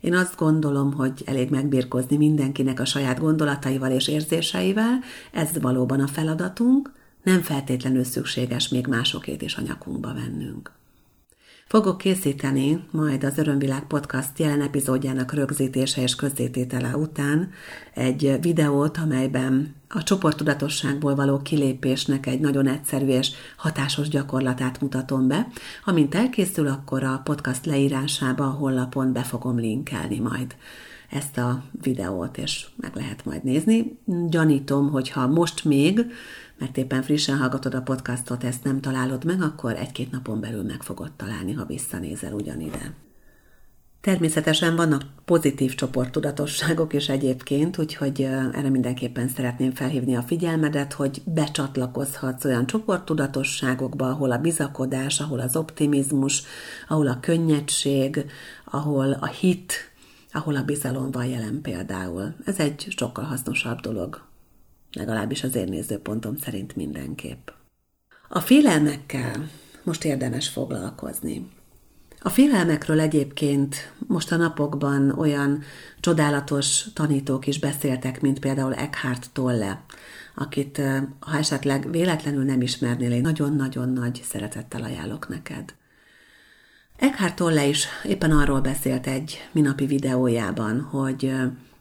Én 0.00 0.14
azt 0.14 0.36
gondolom, 0.36 0.92
hogy 0.92 1.22
elég 1.24 1.50
megbírkozni 1.50 2.16
mindenkinek 2.16 2.80
a 2.80 2.84
saját 2.84 3.20
gondolataival 3.20 3.90
és 3.90 4.08
érzéseivel, 4.08 4.98
ez 5.32 5.48
valóban 5.60 6.00
a 6.00 6.06
feladatunk, 6.06 6.92
nem 7.22 7.40
feltétlenül 7.40 8.04
szükséges 8.04 8.68
még 8.68 8.86
másokét 8.86 9.42
is 9.42 9.56
a 9.56 9.62
nyakunkba 9.62 10.14
vennünk. 10.14 10.77
Fogok 11.68 11.98
készíteni 11.98 12.84
majd 12.90 13.24
az 13.24 13.38
Örömvilág 13.38 13.86
Podcast 13.86 14.38
jelen 14.38 14.60
epizódjának 14.60 15.32
rögzítése 15.32 16.02
és 16.02 16.14
közzététele 16.14 16.96
után 16.96 17.50
egy 17.94 18.38
videót, 18.40 18.96
amelyben 18.96 19.74
a 19.88 20.02
csoporttudatosságból 20.02 21.14
való 21.14 21.38
kilépésnek 21.42 22.26
egy 22.26 22.40
nagyon 22.40 22.66
egyszerű 22.66 23.06
és 23.06 23.30
hatásos 23.56 24.08
gyakorlatát 24.08 24.80
mutatom 24.80 25.28
be. 25.28 25.46
Amint 25.84 26.14
elkészül, 26.14 26.68
akkor 26.68 27.02
a 27.02 27.20
podcast 27.24 27.66
leírásába 27.66 28.44
a 28.44 28.50
honlapon 28.50 29.12
be 29.12 29.22
fogom 29.22 29.58
linkelni 29.58 30.18
majd 30.18 30.56
ezt 31.10 31.38
a 31.38 31.62
videót, 31.82 32.38
és 32.38 32.66
meg 32.76 32.90
lehet 32.94 33.24
majd 33.24 33.44
nézni. 33.44 33.98
Gyanítom, 34.28 34.90
hogyha 34.90 35.26
most 35.26 35.64
még 35.64 36.06
mert 36.58 36.76
éppen 36.76 37.02
frissen 37.02 37.38
hallgatod 37.38 37.74
a 37.74 37.82
podcastot, 37.82 38.44
ezt 38.44 38.64
nem 38.64 38.80
találod 38.80 39.24
meg, 39.24 39.42
akkor 39.42 39.76
egy-két 39.76 40.10
napon 40.10 40.40
belül 40.40 40.62
meg 40.62 40.82
fogod 40.82 41.12
találni, 41.12 41.52
ha 41.52 41.64
visszanézel 41.64 42.32
ugyanide. 42.32 42.94
Természetesen 44.00 44.76
vannak 44.76 45.02
pozitív 45.24 45.74
csoporttudatosságok 45.74 46.92
is 46.92 47.08
egyébként, 47.08 47.78
úgyhogy 47.78 48.22
erre 48.22 48.68
mindenképpen 48.70 49.28
szeretném 49.28 49.74
felhívni 49.74 50.16
a 50.16 50.22
figyelmedet, 50.22 50.92
hogy 50.92 51.22
becsatlakozhatsz 51.24 52.44
olyan 52.44 52.66
csoporttudatosságokba, 52.66 54.08
ahol 54.08 54.30
a 54.30 54.38
bizakodás, 54.38 55.20
ahol 55.20 55.40
az 55.40 55.56
optimizmus, 55.56 56.42
ahol 56.88 57.06
a 57.06 57.20
könnyedség, 57.20 58.24
ahol 58.64 59.12
a 59.12 59.26
hit, 59.26 59.72
ahol 60.32 60.56
a 60.56 60.64
bizalom 60.64 61.10
van 61.10 61.26
jelen 61.26 61.60
például. 61.62 62.34
Ez 62.44 62.58
egy 62.58 62.86
sokkal 62.96 63.24
hasznosabb 63.24 63.80
dolog 63.80 64.27
legalábbis 64.92 65.42
az 65.42 65.54
én 65.54 65.68
nézőpontom 65.68 66.36
szerint 66.36 66.76
mindenképp. 66.76 67.48
A 68.28 68.40
félelmekkel 68.40 69.48
most 69.82 70.04
érdemes 70.04 70.48
foglalkozni. 70.48 71.48
A 72.20 72.28
félelmekről 72.28 73.00
egyébként 73.00 73.92
most 74.06 74.32
a 74.32 74.36
napokban 74.36 75.10
olyan 75.10 75.62
csodálatos 76.00 76.84
tanítók 76.94 77.46
is 77.46 77.58
beszéltek, 77.58 78.20
mint 78.20 78.38
például 78.38 78.74
Eckhart 78.74 79.30
Tolle, 79.32 79.84
akit, 80.34 80.80
ha 81.20 81.38
esetleg 81.38 81.90
véletlenül 81.90 82.44
nem 82.44 82.60
ismernél, 82.60 83.12
én 83.12 83.20
nagyon-nagyon 83.20 83.88
nagy 83.88 84.22
szeretettel 84.24 84.82
ajánlok 84.82 85.28
neked. 85.28 85.74
Eckhart 86.96 87.36
Tolle 87.36 87.66
is 87.66 87.86
éppen 88.04 88.30
arról 88.30 88.60
beszélt 88.60 89.06
egy 89.06 89.48
minapi 89.52 89.86
videójában, 89.86 90.80
hogy 90.80 91.32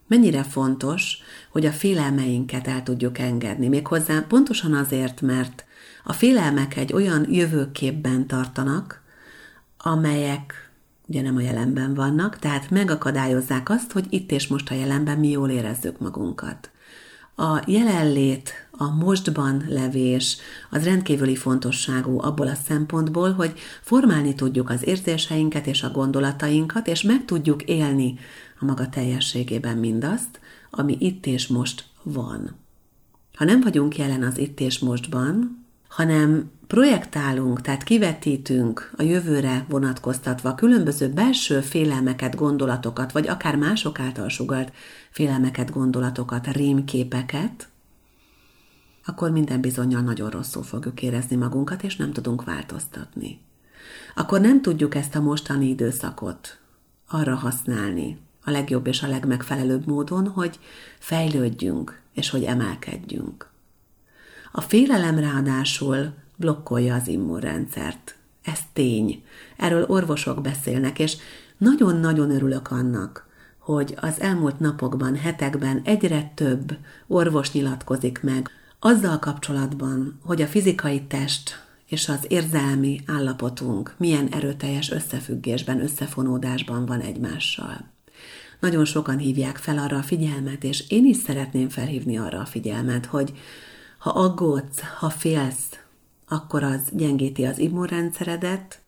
mennyire 0.07 0.43
fontos, 0.43 1.17
hogy 1.49 1.65
a 1.65 1.71
félelmeinket 1.71 2.67
el 2.67 2.83
tudjuk 2.83 3.17
engedni. 3.19 3.67
Méghozzá 3.67 4.25
pontosan 4.27 4.73
azért, 4.73 5.21
mert 5.21 5.65
a 6.03 6.13
félelmek 6.13 6.77
egy 6.77 6.93
olyan 6.93 7.25
jövőképben 7.29 8.27
tartanak, 8.27 9.01
amelyek 9.77 10.71
ugye 11.07 11.21
nem 11.21 11.35
a 11.35 11.41
jelenben 11.41 11.93
vannak, 11.93 12.39
tehát 12.39 12.69
megakadályozzák 12.69 13.69
azt, 13.69 13.91
hogy 13.91 14.05
itt 14.09 14.31
és 14.31 14.47
most 14.47 14.71
a 14.71 14.75
jelenben 14.75 15.17
mi 15.17 15.29
jól 15.29 15.49
érezzük 15.49 15.99
magunkat. 15.99 16.71
A 17.35 17.63
jelenlét, 17.65 18.51
a 18.71 18.89
mostban 18.89 19.63
levés 19.67 20.37
az 20.69 20.83
rendkívüli 20.83 21.35
fontosságú 21.35 22.21
abból 22.21 22.47
a 22.47 22.57
szempontból, 22.67 23.31
hogy 23.31 23.59
formálni 23.81 24.35
tudjuk 24.35 24.69
az 24.69 24.87
érzéseinket 24.87 25.67
és 25.67 25.83
a 25.83 25.91
gondolatainkat, 25.91 26.87
és 26.87 27.01
meg 27.01 27.25
tudjuk 27.25 27.63
élni 27.63 28.19
a 28.59 28.65
maga 28.65 28.89
teljességében 28.89 29.77
mindazt, 29.77 30.39
ami 30.69 30.97
itt 30.99 31.25
és 31.25 31.47
most 31.47 31.85
van. 32.03 32.55
Ha 33.35 33.45
nem 33.45 33.61
vagyunk 33.61 33.97
jelen 33.97 34.23
az 34.23 34.37
itt 34.37 34.59
és 34.59 34.79
mostban, 34.79 35.65
hanem 35.87 36.51
projektálunk, 36.67 37.61
tehát 37.61 37.83
kivetítünk 37.83 38.91
a 38.97 39.01
jövőre 39.01 39.65
vonatkoztatva 39.69 40.55
különböző 40.55 41.09
belső 41.09 41.61
félelmeket, 41.61 42.35
gondolatokat, 42.35 43.11
vagy 43.11 43.27
akár 43.27 43.55
mások 43.55 43.99
által 43.99 44.29
sugalt 44.29 44.71
félelmeket, 45.09 45.71
gondolatokat, 45.71 46.47
rémképeket, 46.47 47.69
akkor 49.05 49.31
minden 49.31 49.61
bizonyal 49.61 50.01
nagyon 50.01 50.29
rosszul 50.29 50.63
fogjuk 50.63 51.01
érezni 51.01 51.35
magunkat, 51.35 51.83
és 51.83 51.95
nem 51.95 52.11
tudunk 52.11 52.43
változtatni. 52.43 53.39
Akkor 54.15 54.41
nem 54.41 54.61
tudjuk 54.61 54.95
ezt 54.95 55.15
a 55.15 55.21
mostani 55.21 55.67
időszakot 55.67 56.59
arra 57.07 57.35
használni, 57.35 58.17
a 58.47 58.51
legjobb 58.51 58.87
és 58.87 59.01
a 59.01 59.07
legmegfelelőbb 59.07 59.87
módon, 59.87 60.27
hogy 60.27 60.59
fejlődjünk, 60.99 62.01
és 62.13 62.29
hogy 62.29 62.43
emelkedjünk. 62.43 63.49
A 64.51 64.61
félelem 64.61 65.19
ráadásul 65.19 66.13
blokkolja 66.35 66.95
az 66.95 67.07
immunrendszert. 67.07 68.15
Ez 68.43 68.59
tény. 68.73 69.23
Erről 69.57 69.85
orvosok 69.87 70.41
beszélnek, 70.41 70.99
és 70.99 71.17
nagyon-nagyon 71.57 72.31
örülök 72.31 72.71
annak, 72.71 73.27
hogy 73.57 73.97
az 74.01 74.21
elmúlt 74.21 74.59
napokban, 74.59 75.15
hetekben 75.15 75.81
egyre 75.83 76.31
több 76.35 76.77
orvos 77.07 77.51
nyilatkozik 77.51 78.21
meg 78.21 78.49
azzal 78.79 79.19
kapcsolatban, 79.19 80.19
hogy 80.23 80.41
a 80.41 80.47
fizikai 80.47 81.01
test 81.03 81.65
és 81.87 82.09
az 82.09 82.25
érzelmi 82.27 83.01
állapotunk 83.05 83.95
milyen 83.97 84.27
erőteljes 84.27 84.91
összefüggésben, 84.91 85.81
összefonódásban 85.81 86.85
van 86.85 86.99
egymással. 86.99 87.95
Nagyon 88.59 88.85
sokan 88.85 89.17
hívják 89.17 89.57
fel 89.57 89.77
arra 89.77 89.97
a 89.97 90.03
figyelmet, 90.03 90.63
és 90.63 90.89
én 90.89 91.05
is 91.05 91.17
szeretném 91.17 91.69
felhívni 91.69 92.17
arra 92.17 92.39
a 92.39 92.45
figyelmet, 92.45 93.05
hogy 93.05 93.33
ha 93.97 94.09
aggódsz, 94.09 94.79
ha 94.99 95.09
félsz, 95.09 95.79
akkor 96.27 96.63
az 96.63 96.81
gyengíti 96.91 97.45
az 97.45 97.59
immunrendszeredet, 97.59 98.81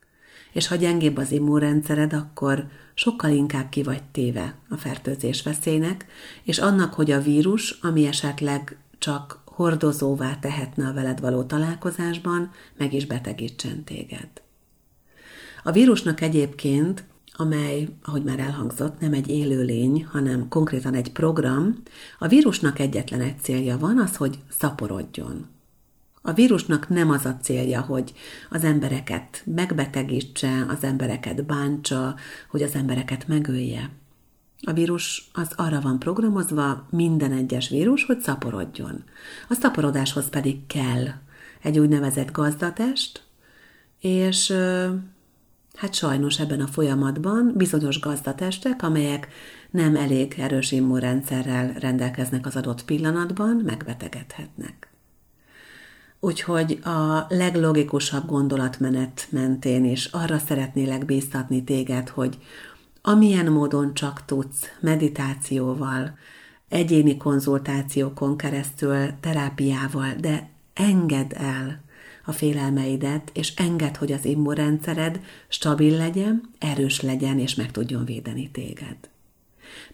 és 0.51 0.67
ha 0.67 0.75
gyengébb 0.75 1.17
az 1.17 1.31
immunrendszered, 1.31 2.13
akkor 2.13 2.67
sokkal 2.93 3.31
inkább 3.31 3.69
ki 3.69 3.83
vagy 3.83 4.03
téve 4.03 4.55
a 4.69 4.75
fertőzés 4.75 5.43
veszélynek, 5.43 6.05
és 6.43 6.57
annak, 6.57 6.93
hogy 6.93 7.11
a 7.11 7.21
vírus, 7.21 7.71
ami 7.81 8.05
esetleg 8.05 8.77
csak 8.97 9.41
hordozóvá 9.45 10.35
tehetne 10.35 10.87
a 10.87 10.93
veled 10.93 11.19
való 11.19 11.43
találkozásban, 11.43 12.51
meg 12.77 12.93
is 12.93 13.05
betegítsen 13.05 13.83
téged. 13.83 14.29
A 15.63 15.71
vírusnak 15.71 16.21
egyébként 16.21 17.03
amely, 17.39 17.87
ahogy 18.03 18.23
már 18.23 18.39
elhangzott, 18.39 18.99
nem 18.99 19.13
egy 19.13 19.29
élőlény, 19.29 20.05
hanem 20.11 20.47
konkrétan 20.47 20.93
egy 20.93 21.11
program, 21.11 21.75
a 22.19 22.27
vírusnak 22.27 22.79
egyetlen 22.79 23.21
egy 23.21 23.39
célja 23.39 23.77
van, 23.77 23.99
az, 23.99 24.15
hogy 24.15 24.39
szaporodjon. 24.49 25.45
A 26.21 26.33
vírusnak 26.33 26.89
nem 26.89 27.09
az 27.09 27.25
a 27.25 27.37
célja, 27.41 27.81
hogy 27.81 28.13
az 28.49 28.63
embereket 28.63 29.41
megbetegítse, 29.45 30.65
az 30.67 30.83
embereket 30.83 31.45
bántsa, 31.45 32.15
hogy 32.49 32.61
az 32.61 32.75
embereket 32.75 33.27
megölje. 33.27 33.89
A 34.61 34.73
vírus 34.73 35.29
az 35.33 35.51
arra 35.55 35.81
van 35.81 35.99
programozva, 35.99 36.87
minden 36.89 37.31
egyes 37.31 37.69
vírus, 37.69 38.05
hogy 38.05 38.19
szaporodjon. 38.19 39.03
A 39.49 39.53
szaporodáshoz 39.53 40.29
pedig 40.29 40.65
kell 40.67 41.05
egy 41.61 41.79
úgynevezett 41.79 42.31
gazdatest, 42.31 43.23
és 43.99 44.53
Hát 45.79 45.93
sajnos 45.93 46.39
ebben 46.39 46.61
a 46.61 46.67
folyamatban 46.67 47.53
bizonyos 47.55 47.99
gazdatestek, 47.99 48.83
amelyek 48.83 49.27
nem 49.69 49.95
elég 49.95 50.35
erős 50.37 50.71
immunrendszerrel 50.71 51.73
rendelkeznek 51.79 52.45
az 52.45 52.55
adott 52.55 52.85
pillanatban, 52.85 53.61
megbetegedhetnek. 53.65 54.89
Úgyhogy 56.19 56.79
a 56.83 57.25
leglogikusabb 57.29 58.25
gondolatmenet 58.25 59.27
mentén 59.29 59.85
is 59.85 60.05
arra 60.05 60.37
szeretnélek 60.37 61.05
bíztatni 61.05 61.63
téged, 61.63 62.09
hogy 62.09 62.37
amilyen 63.01 63.51
módon 63.51 63.93
csak 63.93 64.25
tudsz, 64.25 64.69
meditációval, 64.79 66.17
egyéni 66.69 67.17
konzultációkon 67.17 68.37
keresztül, 68.37 69.07
terápiával, 69.19 70.13
de 70.19 70.49
engedd 70.73 71.33
el, 71.33 71.81
a 72.29 72.33
félelmeidet, 72.33 73.31
és 73.33 73.55
enged, 73.55 73.97
hogy 73.97 74.11
az 74.11 74.25
immunrendszered 74.25 75.21
stabil 75.47 75.97
legyen, 75.97 76.49
erős 76.57 77.01
legyen, 77.01 77.39
és 77.39 77.55
meg 77.55 77.71
tudjon 77.71 78.05
védeni 78.05 78.51
téged. 78.51 78.97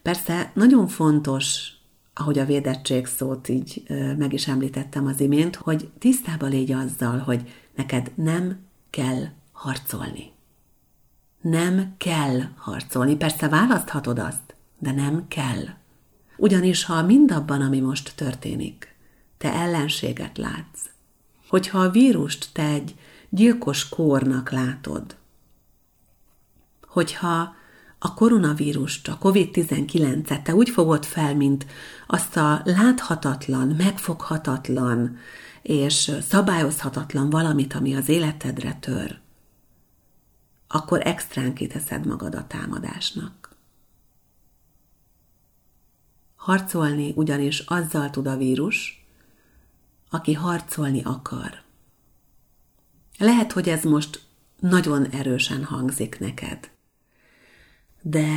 Persze 0.01 0.51
nagyon 0.53 0.87
fontos, 0.87 1.69
ahogy 2.13 2.39
a 2.39 2.45
védettség 2.45 3.05
szót 3.05 3.49
így 3.49 3.83
meg 4.17 4.33
is 4.33 4.47
említettem 4.47 5.05
az 5.05 5.19
imént, 5.19 5.55
hogy 5.55 5.89
tisztában 5.99 6.49
légy 6.49 6.71
azzal, 6.71 7.17
hogy 7.17 7.49
neked 7.75 8.11
nem 8.15 8.59
kell 8.89 9.23
harcolni. 9.51 10.31
Nem 11.41 11.93
kell 11.97 12.41
harcolni. 12.55 13.15
Persze 13.15 13.47
választhatod 13.47 14.19
azt, 14.19 14.55
de 14.79 14.91
nem 14.91 15.27
kell. 15.27 15.63
Ugyanis 16.37 16.83
ha 16.83 17.01
mindabban, 17.01 17.61
ami 17.61 17.79
most 17.79 18.13
történik, 18.15 18.95
te 19.37 19.53
ellenséget 19.53 20.37
látsz, 20.37 20.81
hogyha 21.47 21.79
a 21.79 21.89
vírust 21.89 22.49
te 22.53 22.63
egy 22.63 22.95
gyilkos 23.29 23.89
kórnak 23.89 24.51
látod, 24.51 25.15
hogyha 26.87 27.55
a 27.99 28.13
koronavírust, 28.13 29.07
a 29.07 29.17
COVID-19-et 29.17 30.43
te 30.43 30.55
úgy 30.55 30.69
fogod 30.69 31.05
fel, 31.05 31.35
mint 31.35 31.65
azt 32.07 32.37
a 32.37 32.61
láthatatlan, 32.63 33.67
megfoghatatlan 33.67 35.17
és 35.61 36.11
szabályozhatatlan 36.21 37.29
valamit, 37.29 37.73
ami 37.73 37.95
az 37.95 38.09
életedre 38.09 38.77
tör, 38.79 39.19
akkor 40.67 41.07
extrán 41.07 41.53
kiteszed 41.53 42.05
magad 42.05 42.35
a 42.35 42.47
támadásnak. 42.47 43.55
Harcolni 46.35 47.13
ugyanis 47.15 47.59
azzal 47.59 48.09
tud 48.09 48.27
a 48.27 48.37
vírus, 48.37 49.04
aki 50.09 50.33
harcolni 50.33 51.01
akar. 51.03 51.63
Lehet, 53.17 53.51
hogy 53.51 53.69
ez 53.69 53.83
most 53.83 54.21
nagyon 54.59 55.05
erősen 55.05 55.63
hangzik 55.63 56.19
neked, 56.19 56.69
de 58.01 58.27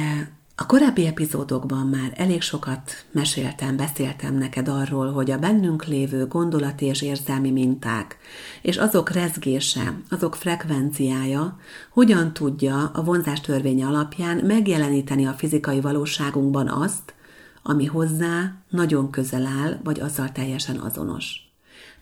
a 0.60 0.66
korábbi 0.66 1.06
epizódokban 1.06 1.86
már 1.86 2.12
elég 2.16 2.42
sokat 2.42 3.06
meséltem, 3.10 3.76
beszéltem 3.76 4.34
neked 4.34 4.68
arról, 4.68 5.12
hogy 5.12 5.30
a 5.30 5.38
bennünk 5.38 5.84
lévő 5.84 6.26
gondolati 6.26 6.84
és 6.84 7.02
érzelmi 7.02 7.50
minták, 7.50 8.16
és 8.62 8.76
azok 8.76 9.10
rezgése, 9.10 10.00
azok 10.10 10.34
frekvenciája 10.34 11.58
hogyan 11.90 12.32
tudja 12.32 12.90
a 12.94 13.02
vonzás 13.02 13.40
törvénye 13.40 13.86
alapján 13.86 14.36
megjeleníteni 14.36 15.26
a 15.26 15.32
fizikai 15.32 15.80
valóságunkban 15.80 16.68
azt, 16.68 17.14
ami 17.62 17.86
hozzá 17.86 18.54
nagyon 18.68 19.10
közel 19.10 19.46
áll, 19.46 19.80
vagy 19.84 20.00
azzal 20.00 20.32
teljesen 20.32 20.76
azonos. 20.76 21.47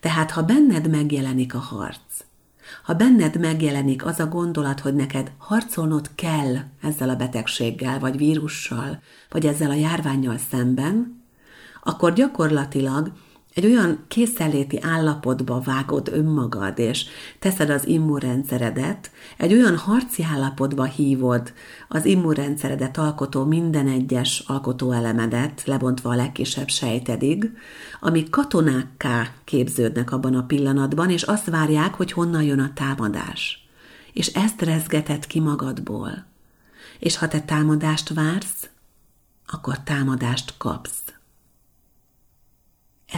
Tehát, 0.07 0.31
ha 0.31 0.41
benned 0.41 0.89
megjelenik 0.89 1.55
a 1.55 1.59
harc, 1.59 2.23
ha 2.83 2.93
benned 2.93 3.39
megjelenik 3.39 4.05
az 4.05 4.19
a 4.19 4.27
gondolat, 4.27 4.79
hogy 4.79 4.93
neked 4.93 5.31
harcolnod 5.37 6.09
kell 6.15 6.55
ezzel 6.81 7.09
a 7.09 7.15
betegséggel, 7.15 7.99
vagy 7.99 8.17
vírussal, 8.17 9.01
vagy 9.29 9.45
ezzel 9.45 9.69
a 9.69 9.73
járványjal 9.73 10.37
szemben, 10.49 11.23
akkor 11.83 12.13
gyakorlatilag 12.13 13.11
egy 13.57 13.65
olyan 13.65 14.03
készenléti 14.07 14.79
állapotba 14.81 15.59
vágod 15.59 16.09
önmagad, 16.11 16.79
és 16.79 17.05
teszed 17.39 17.69
az 17.69 17.87
immunrendszeredet, 17.87 19.11
egy 19.37 19.53
olyan 19.53 19.77
harci 19.77 20.23
állapotba 20.23 20.83
hívod 20.83 21.53
az 21.87 22.05
immunrendszeredet 22.05 22.97
alkotó 22.97 23.43
minden 23.43 23.87
egyes 23.87 24.43
alkotóelemedet, 24.47 25.61
lebontva 25.65 26.09
a 26.09 26.15
legkisebb 26.15 26.67
sejtedig, 26.67 27.51
amik 27.99 28.29
katonákká 28.29 29.33
képződnek 29.43 30.11
abban 30.11 30.35
a 30.35 30.45
pillanatban, 30.45 31.09
és 31.09 31.21
azt 31.21 31.49
várják, 31.49 31.93
hogy 31.93 32.11
honnan 32.11 32.43
jön 32.43 32.59
a 32.59 32.73
támadás. 32.73 33.67
És 34.13 34.27
ezt 34.27 34.61
rezgeted 34.61 35.27
ki 35.27 35.39
magadból. 35.39 36.25
És 36.99 37.17
ha 37.17 37.27
te 37.27 37.41
támadást 37.41 38.13
vársz, 38.13 38.69
akkor 39.45 39.79
támadást 39.79 40.53
kapsz. 40.57 41.16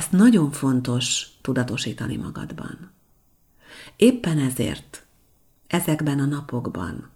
Ezt 0.09 0.21
nagyon 0.21 0.51
fontos 0.51 1.27
tudatosítani 1.41 2.15
magadban. 2.15 2.91
Éppen 3.95 4.39
ezért 4.39 5.05
ezekben 5.67 6.19
a 6.19 6.25
napokban, 6.25 7.09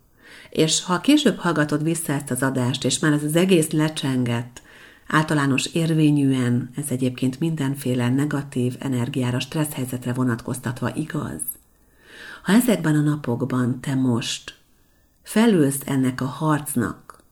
és 0.50 0.84
ha 0.84 1.02
később 1.02 1.38
hallgatod 1.38 1.84
vissza 1.84 2.14
ezt 2.14 2.32
az 2.32 2.42
adást, 2.44 2.84
és 2.84 3.00
már 3.00 3.12
ez 3.12 3.24
az 3.24 3.36
egész 3.36 3.70
lecsengett, 3.72 4.62
Általános 5.08 5.66
érvényűen 5.66 6.70
ez 6.76 6.86
egyébként 6.90 7.40
mindenféle 7.40 8.10
negatív 8.10 8.76
energiára, 8.80 9.40
stressz 9.40 9.74
helyzetre 9.74 10.14
vonatkoztatva 10.14 10.96
igaz. 10.96 11.42
Ha 12.44 12.54
ezekben 12.54 12.96
a 12.96 13.02
napokban 13.02 13.80
te 13.80 13.96
most 13.96 14.58
felülsz 15.24 15.82
ennek 15.86 16.22
a 16.22 16.26
harcnak, 16.26 17.24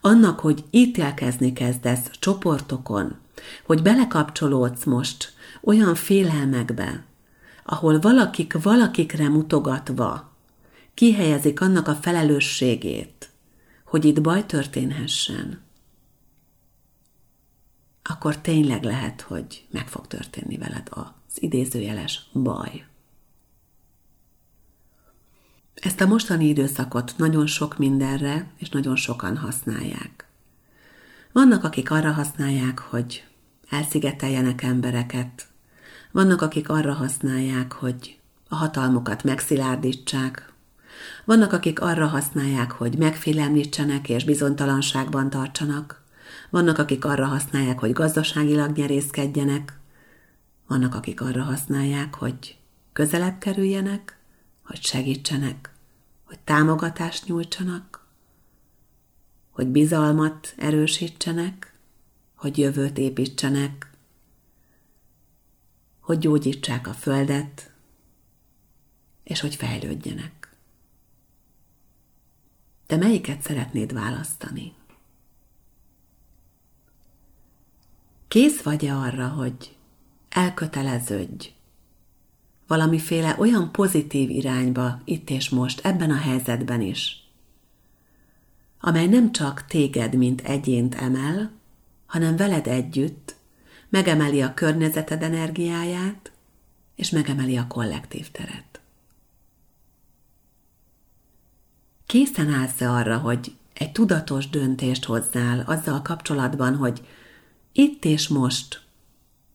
annak, 0.00 0.40
hogy 0.40 0.64
ítélkezni 0.70 1.52
kezdesz 1.52 2.10
csoportokon, 2.10 3.24
hogy 3.64 3.82
belekapcsolódsz 3.82 4.84
most 4.84 5.32
olyan 5.62 5.94
félelmekbe, 5.94 7.04
ahol 7.64 7.98
valakik 7.98 8.62
valakikre 8.62 9.28
mutogatva 9.28 10.32
kihelyezik 10.94 11.60
annak 11.60 11.88
a 11.88 11.94
felelősségét, 11.94 13.30
hogy 13.84 14.04
itt 14.04 14.20
baj 14.20 14.46
történhessen, 14.46 15.64
akkor 18.02 18.38
tényleg 18.38 18.82
lehet, 18.82 19.20
hogy 19.20 19.66
meg 19.70 19.88
fog 19.88 20.06
történni 20.06 20.56
veled 20.56 20.88
az 20.90 21.42
idézőjeles 21.42 22.28
baj. 22.32 22.86
Ezt 25.74 26.00
a 26.00 26.06
mostani 26.06 26.46
időszakot 26.48 27.14
nagyon 27.16 27.46
sok 27.46 27.78
mindenre 27.78 28.50
és 28.56 28.68
nagyon 28.68 28.96
sokan 28.96 29.36
használják. 29.36 30.25
Vannak, 31.36 31.64
akik 31.64 31.90
arra 31.90 32.12
használják, 32.12 32.78
hogy 32.78 33.24
elszigeteljenek 33.70 34.62
embereket, 34.62 35.46
vannak, 36.12 36.42
akik 36.42 36.68
arra 36.68 36.92
használják, 36.92 37.72
hogy 37.72 38.18
a 38.48 38.54
hatalmukat 38.54 39.24
megszilárdítsák, 39.24 40.52
vannak, 41.24 41.52
akik 41.52 41.80
arra 41.80 42.06
használják, 42.06 42.70
hogy 42.70 42.98
megfélemlítsenek 42.98 44.08
és 44.08 44.24
bizonytalanságban 44.24 45.30
tartsanak, 45.30 46.02
vannak, 46.50 46.78
akik 46.78 47.04
arra 47.04 47.26
használják, 47.26 47.78
hogy 47.78 47.92
gazdaságilag 47.92 48.76
nyerészkedjenek, 48.76 49.78
vannak, 50.66 50.94
akik 50.94 51.20
arra 51.20 51.42
használják, 51.42 52.14
hogy 52.14 52.56
közelebb 52.92 53.38
kerüljenek, 53.38 54.18
hogy 54.64 54.82
segítsenek, 54.82 55.70
hogy 56.24 56.38
támogatást 56.38 57.26
nyújtsanak, 57.26 58.05
hogy 59.56 59.66
bizalmat 59.66 60.54
erősítsenek, 60.56 61.74
hogy 62.34 62.58
jövőt 62.58 62.98
építsenek, 62.98 63.90
hogy 66.00 66.18
gyógyítsák 66.18 66.86
a 66.86 66.92
földet, 66.92 67.72
és 69.24 69.40
hogy 69.40 69.54
fejlődjenek. 69.54 70.56
Te 72.86 72.96
melyiket 72.96 73.42
szeretnéd 73.42 73.92
választani? 73.92 74.72
Kész 78.28 78.62
vagy-e 78.62 78.94
arra, 78.94 79.28
hogy 79.28 79.76
elköteleződj 80.28 81.52
valamiféle 82.66 83.36
olyan 83.38 83.72
pozitív 83.72 84.30
irányba 84.30 85.00
itt 85.04 85.30
és 85.30 85.48
most, 85.48 85.80
ebben 85.84 86.10
a 86.10 86.18
helyzetben 86.18 86.80
is, 86.80 87.25
amely 88.80 89.06
nem 89.06 89.32
csak 89.32 89.64
téged, 89.66 90.14
mint 90.14 90.40
egyént 90.40 90.94
emel, 90.94 91.50
hanem 92.06 92.36
veled 92.36 92.66
együtt 92.66 93.34
megemeli 93.88 94.42
a 94.42 94.54
környezeted 94.54 95.22
energiáját, 95.22 96.32
és 96.94 97.10
megemeli 97.10 97.56
a 97.56 97.66
kollektív 97.66 98.30
teret. 98.30 98.80
Készen 102.06 102.50
állsz 102.50 102.80
-e 102.80 102.90
arra, 102.90 103.18
hogy 103.18 103.56
egy 103.74 103.92
tudatos 103.92 104.50
döntést 104.50 105.04
hozzál 105.04 105.60
azzal 105.60 106.02
kapcsolatban, 106.02 106.76
hogy 106.76 107.06
itt 107.72 108.04
és 108.04 108.28
most 108.28 108.84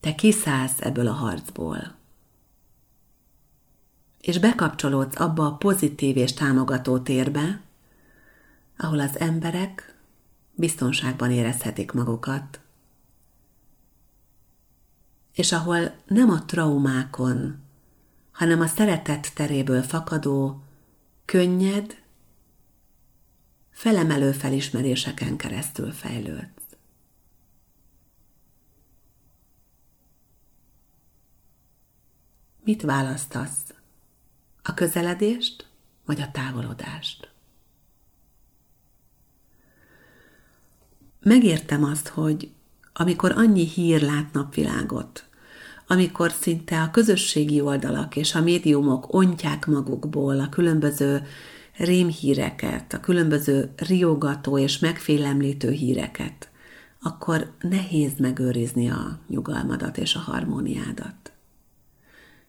te 0.00 0.14
kiszállsz 0.14 0.80
ebből 0.80 1.08
a 1.08 1.12
harcból, 1.12 1.94
és 4.20 4.38
bekapcsolódsz 4.38 5.20
abba 5.20 5.46
a 5.46 5.56
pozitív 5.56 6.16
és 6.16 6.32
támogató 6.32 6.98
térbe, 6.98 7.60
ahol 8.76 9.00
az 9.00 9.18
emberek 9.18 9.96
biztonságban 10.54 11.30
érezhetik 11.30 11.92
magukat, 11.92 12.60
és 15.32 15.52
ahol 15.52 15.94
nem 16.06 16.30
a 16.30 16.44
traumákon, 16.44 17.62
hanem 18.32 18.60
a 18.60 18.66
szeretet 18.66 19.34
teréből 19.34 19.82
fakadó, 19.82 20.62
könnyed, 21.24 22.02
felemelő 23.70 24.32
felismeréseken 24.32 25.36
keresztül 25.36 25.92
fejlődsz. 25.92 26.76
Mit 32.64 32.82
választasz? 32.82 33.74
A 34.62 34.74
közeledést 34.74 35.70
vagy 36.04 36.20
a 36.20 36.30
távolodást? 36.30 37.31
Megértem 41.22 41.84
azt, 41.84 42.08
hogy 42.08 42.50
amikor 42.92 43.32
annyi 43.32 43.66
hír 43.66 44.02
lát 44.02 44.32
napvilágot, 44.32 45.24
amikor 45.86 46.30
szinte 46.30 46.82
a 46.82 46.90
közösségi 46.90 47.60
oldalak 47.60 48.16
és 48.16 48.34
a 48.34 48.40
médiumok 48.40 49.14
ontják 49.14 49.66
magukból 49.66 50.40
a 50.40 50.48
különböző 50.48 51.22
rémhíreket, 51.76 52.92
a 52.92 53.00
különböző 53.00 53.72
riogató 53.76 54.58
és 54.58 54.78
megfélemlítő 54.78 55.70
híreket, 55.70 56.50
akkor 57.02 57.52
nehéz 57.60 58.12
megőrizni 58.18 58.90
a 58.90 59.18
nyugalmadat 59.28 59.98
és 59.98 60.14
a 60.14 60.18
harmóniádat. 60.18 61.32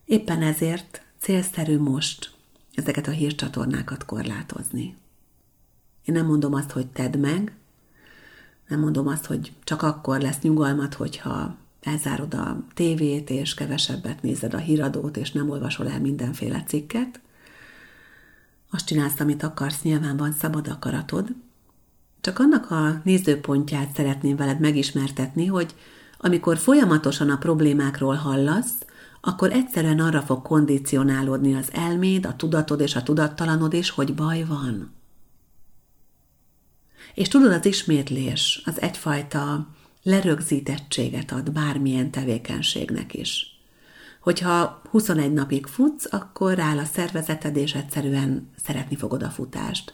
Éppen 0.06 0.42
ezért 0.42 1.06
célszerű 1.20 1.78
most 1.78 2.32
ezeket 2.76 3.08
a 3.08 3.12
hírcsatornákat 3.12 4.06
korlátozni. 4.06 4.96
Én 6.06 6.16
nem 6.16 6.26
mondom 6.26 6.54
azt, 6.54 6.72
hogy 6.72 6.88
tedd 6.88 7.18
meg, 7.18 7.56
nem 8.74 8.82
mondom 8.82 9.08
azt, 9.08 9.26
hogy 9.26 9.52
csak 9.64 9.82
akkor 9.82 10.22
lesz 10.22 10.42
nyugalmat, 10.42 10.94
hogyha 10.94 11.56
elzárod 11.82 12.34
a 12.34 12.58
tévét, 12.74 13.30
és 13.30 13.54
kevesebbet 13.54 14.22
nézed 14.22 14.54
a 14.54 14.58
híradót, 14.58 15.18
és 15.18 15.32
nem 15.32 15.50
olvasol 15.50 15.90
el 15.90 16.00
mindenféle 16.00 16.64
cikket. 16.68 17.20
Azt 18.72 18.86
csinálsz, 18.86 19.20
amit 19.20 19.44
akarsz, 19.44 19.82
nyilván 19.82 20.18
van 20.18 20.32
szabad 20.32 20.68
akaratod. 20.68 21.28
Csak 22.22 22.40
annak 22.40 22.72
a 22.72 23.02
nézőpontját 23.04 23.96
szeretném 23.96 24.36
veled 24.36 24.60
megismertetni, 24.60 25.46
hogy 25.46 25.76
amikor 26.18 26.58
folyamatosan 26.58 27.30
a 27.30 27.38
problémákról 27.38 28.16
hallasz, 28.16 28.86
akkor 29.22 29.52
egyszerűen 29.52 30.00
arra 30.00 30.22
fog 30.22 30.42
kondicionálódni 30.42 31.56
az 31.56 31.70
elméd, 31.72 32.26
a 32.26 32.36
tudatod 32.36 32.80
és 32.80 32.96
a 32.96 33.04
tudattalanod 33.04 33.74
is, 33.74 33.90
hogy 33.90 34.16
baj 34.16 34.44
van. 34.44 34.92
És 37.14 37.28
tudod, 37.28 37.52
az 37.52 37.66
ismétlés 37.66 38.62
az 38.66 38.82
egyfajta 38.82 39.68
lerögzítettséget 40.04 41.32
ad 41.32 41.52
bármilyen 41.52 42.12
tevékenységnek 42.12 43.14
is. 43.14 43.48
Hogyha 44.22 44.82
21 44.90 45.34
napig 45.34 45.66
futsz, 45.66 46.14
akkor 46.14 46.54
rááll 46.54 46.78
a 46.78 46.86
szervezeted, 46.86 47.56
és 47.56 47.74
egyszerűen 47.74 48.50
szeretni 48.64 48.96
fogod 48.96 49.24
a 49.24 49.30
futást. 49.30 49.94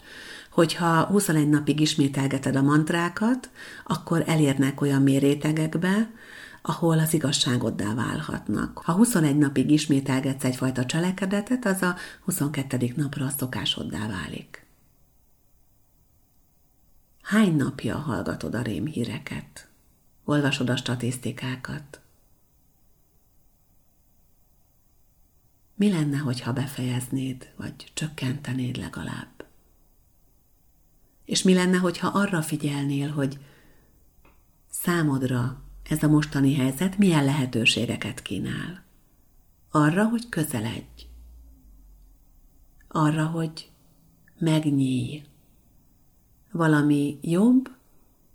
Hogyha 0.51 1.03
21 1.03 1.49
napig 1.49 1.79
ismételgeted 1.79 2.55
a 2.55 2.61
mantrákat, 2.61 3.49
akkor 3.85 4.23
elérnek 4.27 4.81
olyan 4.81 5.01
mérétegekbe, 5.01 6.11
ahol 6.61 6.99
az 6.99 7.13
igazságoddá 7.13 7.93
válhatnak. 7.93 8.81
Ha 8.83 8.93
21 8.93 9.37
napig 9.37 9.71
ismételgetsz 9.71 10.43
egyfajta 10.43 10.85
cselekedetet, 10.85 11.65
az 11.65 11.81
a 11.81 11.95
22. 12.25 12.93
napra 12.95 13.25
a 13.25 13.33
szokásoddá 13.37 14.07
válik. 14.07 14.68
Hány 17.29 17.55
napja 17.55 17.97
hallgatod 17.97 18.55
a 18.55 18.61
rémhíreket? 18.61 19.69
Olvasod 20.23 20.69
a 20.69 20.75
statisztikákat? 20.75 22.01
Mi 25.75 25.91
lenne, 25.91 26.17
hogyha 26.17 26.53
befejeznéd, 26.53 27.53
vagy 27.55 27.91
csökkentenéd 27.93 28.77
legalább? 28.77 29.45
És 31.25 31.43
mi 31.43 31.53
lenne, 31.53 31.77
hogyha 31.77 32.07
arra 32.07 32.41
figyelnél, 32.41 33.11
hogy 33.11 33.39
számodra 34.69 35.61
ez 35.89 36.03
a 36.03 36.07
mostani 36.07 36.55
helyzet 36.55 36.97
milyen 36.97 37.25
lehetőségeket 37.25 38.21
kínál? 38.21 38.83
Arra, 39.71 40.05
hogy 40.05 40.29
közeledj. 40.29 41.07
Arra, 42.87 43.25
hogy 43.25 43.71
megnyílj 44.37 45.28
valami 46.51 47.17
jobb, 47.21 47.69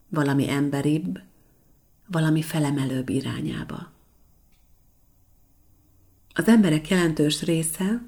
valami 0.09 0.51
emberibb, 0.51 1.19
valami 2.07 2.43
felemelőbb 2.43 3.09
irányába. 3.09 3.93
Az 6.35 6.49
emberek 6.49 6.89
jelentős 6.89 7.43
része 7.43 8.03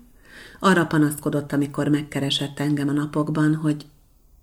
arra 0.61 0.87
panaszkodott, 0.87 1.53
amikor 1.53 1.89
megkeresett 1.89 2.59
engem 2.59 2.89
a 2.89 2.93
napokban, 2.93 3.55
hogy 3.55 3.87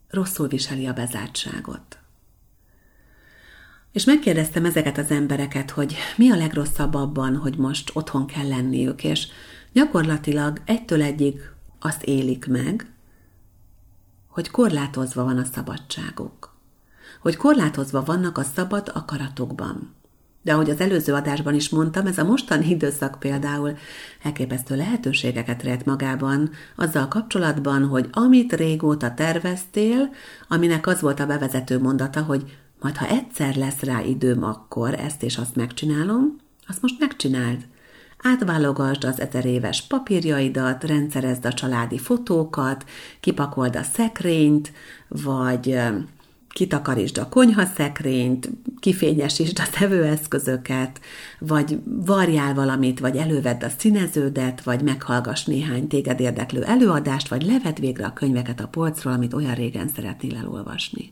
rosszul 0.09 0.47
viseli 0.47 0.87
a 0.87 0.93
bezártságot. 0.93 1.97
És 3.91 4.05
megkérdeztem 4.05 4.65
ezeket 4.65 4.97
az 4.97 5.11
embereket, 5.11 5.71
hogy 5.71 5.95
mi 6.17 6.31
a 6.31 6.35
legrosszabb 6.35 6.93
abban, 6.93 7.35
hogy 7.35 7.57
most 7.57 7.91
otthon 7.93 8.25
kell 8.25 8.47
lenniük, 8.47 9.03
és 9.03 9.27
gyakorlatilag 9.73 10.61
egytől 10.65 11.01
egyig 11.01 11.41
azt 11.79 12.03
élik 12.03 12.47
meg, 12.47 12.92
hogy 14.33 14.51
korlátozva 14.51 15.23
van 15.23 15.37
a 15.37 15.43
szabadságuk. 15.53 16.55
Hogy 17.21 17.35
korlátozva 17.35 18.03
vannak 18.03 18.37
a 18.37 18.43
szabad 18.43 18.91
akaratokban. 18.93 19.95
De 20.41 20.53
ahogy 20.53 20.69
az 20.69 20.79
előző 20.79 21.13
adásban 21.13 21.53
is 21.53 21.69
mondtam, 21.69 22.07
ez 22.07 22.17
a 22.17 22.23
mostani 22.23 22.69
időszak 22.69 23.19
például 23.19 23.77
elképesztő 24.23 24.75
lehetőségeket 24.75 25.63
rejt 25.63 25.85
magában 25.85 26.49
azzal 26.75 27.07
kapcsolatban, 27.07 27.87
hogy 27.87 28.09
amit 28.11 28.53
régóta 28.53 29.13
terveztél, 29.13 30.09
aminek 30.47 30.87
az 30.87 31.01
volt 31.01 31.19
a 31.19 31.25
bevezető 31.25 31.79
mondata, 31.79 32.21
hogy 32.21 32.57
majd 32.81 32.97
ha 32.97 33.07
egyszer 33.07 33.55
lesz 33.55 33.79
rá 33.79 34.01
időm, 34.01 34.43
akkor 34.43 34.93
ezt 34.93 35.23
és 35.23 35.37
azt 35.37 35.55
megcsinálom, 35.55 36.35
azt 36.67 36.81
most 36.81 36.99
megcsináld. 36.99 37.67
Átválogasd 38.23 39.03
az 39.03 39.19
ezer 39.19 39.45
éves 39.45 39.81
papírjaidat, 39.81 40.83
rendszerezd 40.83 41.45
a 41.45 41.53
családi 41.53 41.97
fotókat, 41.97 42.85
kipakold 43.19 43.75
a 43.75 43.83
szekrényt, 43.83 44.71
vagy 45.07 45.79
kitakarítsd 46.49 47.17
a 47.17 47.29
konyhaszekrényt, 47.29 48.49
kifényesítsd 48.79 49.59
a 49.59 49.77
tevőeszközöket, 49.79 51.01
vagy 51.39 51.79
varjál 51.85 52.53
valamit, 52.53 52.99
vagy 52.99 53.17
elővedd 53.17 53.63
a 53.63 53.69
színeződet, 53.77 54.63
vagy 54.63 54.81
meghallgass 54.81 55.43
néhány 55.43 55.87
téged 55.87 56.19
érdeklő 56.19 56.63
előadást, 56.63 57.27
vagy 57.27 57.43
levedd 57.43 57.79
végre 57.79 58.05
a 58.05 58.13
könyveket 58.13 58.59
a 58.59 58.67
polcról, 58.67 59.13
amit 59.13 59.33
olyan 59.33 59.53
régen 59.53 59.87
szeretnél 59.87 60.35
elolvasni. 60.35 61.11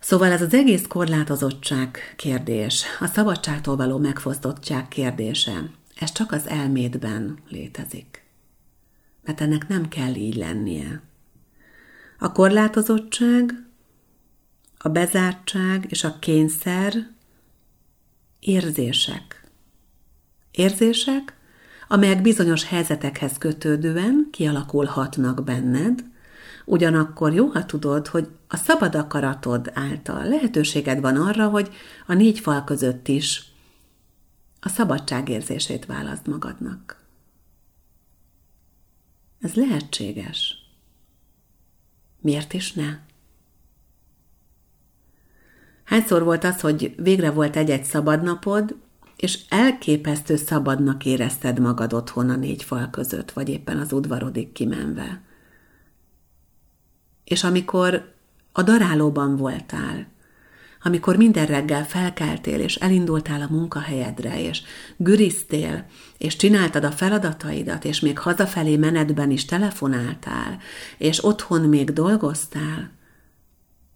Szóval 0.00 0.32
ez 0.32 0.42
az 0.42 0.54
egész 0.54 0.86
korlátozottság 0.86 2.14
kérdés, 2.16 2.84
a 3.00 3.06
szabadságtól 3.06 3.76
való 3.76 3.98
megfosztottság 3.98 4.88
kérdése, 4.88 5.70
ez 5.98 6.12
csak 6.12 6.32
az 6.32 6.48
elmédben 6.48 7.38
létezik. 7.48 8.24
Mert 9.24 9.40
ennek 9.40 9.68
nem 9.68 9.88
kell 9.88 10.14
így 10.14 10.34
lennie. 10.34 11.02
A 12.18 12.32
korlátozottság, 12.32 13.66
a 14.78 14.88
bezártság 14.88 15.86
és 15.88 16.04
a 16.04 16.18
kényszer 16.18 17.10
érzések. 18.40 19.44
Érzések, 20.50 21.34
amelyek 21.88 22.22
bizonyos 22.22 22.64
helyzetekhez 22.64 23.38
kötődően 23.38 24.28
kialakulhatnak 24.30 25.44
benned, 25.44 26.04
ugyanakkor 26.70 27.32
jó, 27.32 27.46
ha 27.46 27.66
tudod, 27.66 28.06
hogy 28.06 28.28
a 28.48 28.56
szabad 28.56 28.94
akaratod 28.94 29.70
által 29.74 30.24
lehetőséged 30.24 31.00
van 31.00 31.16
arra, 31.16 31.48
hogy 31.48 31.70
a 32.06 32.14
négy 32.14 32.38
fal 32.38 32.64
között 32.64 33.08
is 33.08 33.52
a 34.60 34.68
szabadságérzését 34.68 35.86
válaszd 35.86 36.28
magadnak. 36.28 37.04
Ez 39.40 39.54
lehetséges. 39.54 40.54
Miért 42.20 42.52
is 42.52 42.72
ne? 42.72 42.98
Hányszor 45.84 46.24
volt 46.24 46.44
az, 46.44 46.60
hogy 46.60 46.94
végre 46.96 47.30
volt 47.30 47.56
egy-egy 47.56 47.84
szabadnapod, 47.84 48.76
és 49.16 49.40
elképesztő 49.48 50.36
szabadnak 50.36 51.04
érezted 51.04 51.58
magad 51.58 51.92
otthon 51.92 52.30
a 52.30 52.36
négy 52.36 52.62
fal 52.62 52.90
között, 52.90 53.30
vagy 53.30 53.48
éppen 53.48 53.78
az 53.78 53.92
udvarodig 53.92 54.52
kimenve. 54.52 55.28
És 57.30 57.44
amikor 57.44 58.14
a 58.52 58.62
darálóban 58.62 59.36
voltál, 59.36 60.06
amikor 60.82 61.16
minden 61.16 61.46
reggel 61.46 61.86
felkeltél, 61.86 62.60
és 62.60 62.74
elindultál 62.74 63.40
a 63.40 63.52
munkahelyedre, 63.52 64.42
és 64.42 64.62
güriztél, 64.96 65.86
és 66.18 66.36
csináltad 66.36 66.84
a 66.84 66.90
feladataidat, 66.90 67.84
és 67.84 68.00
még 68.00 68.18
hazafelé 68.18 68.76
menetben 68.76 69.30
is 69.30 69.44
telefonáltál, 69.44 70.58
és 70.98 71.24
otthon 71.24 71.60
még 71.60 71.92
dolgoztál, 71.92 72.90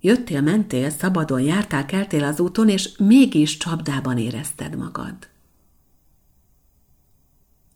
jöttél, 0.01 0.41
mentél, 0.41 0.91
szabadon 0.91 1.41
jártál, 1.41 1.87
keltél 1.87 2.25
az 2.25 2.41
úton, 2.41 2.69
és 2.69 2.97
mégis 2.97 3.57
csapdában 3.57 4.19
érezted 4.19 4.77
magad. 4.77 5.15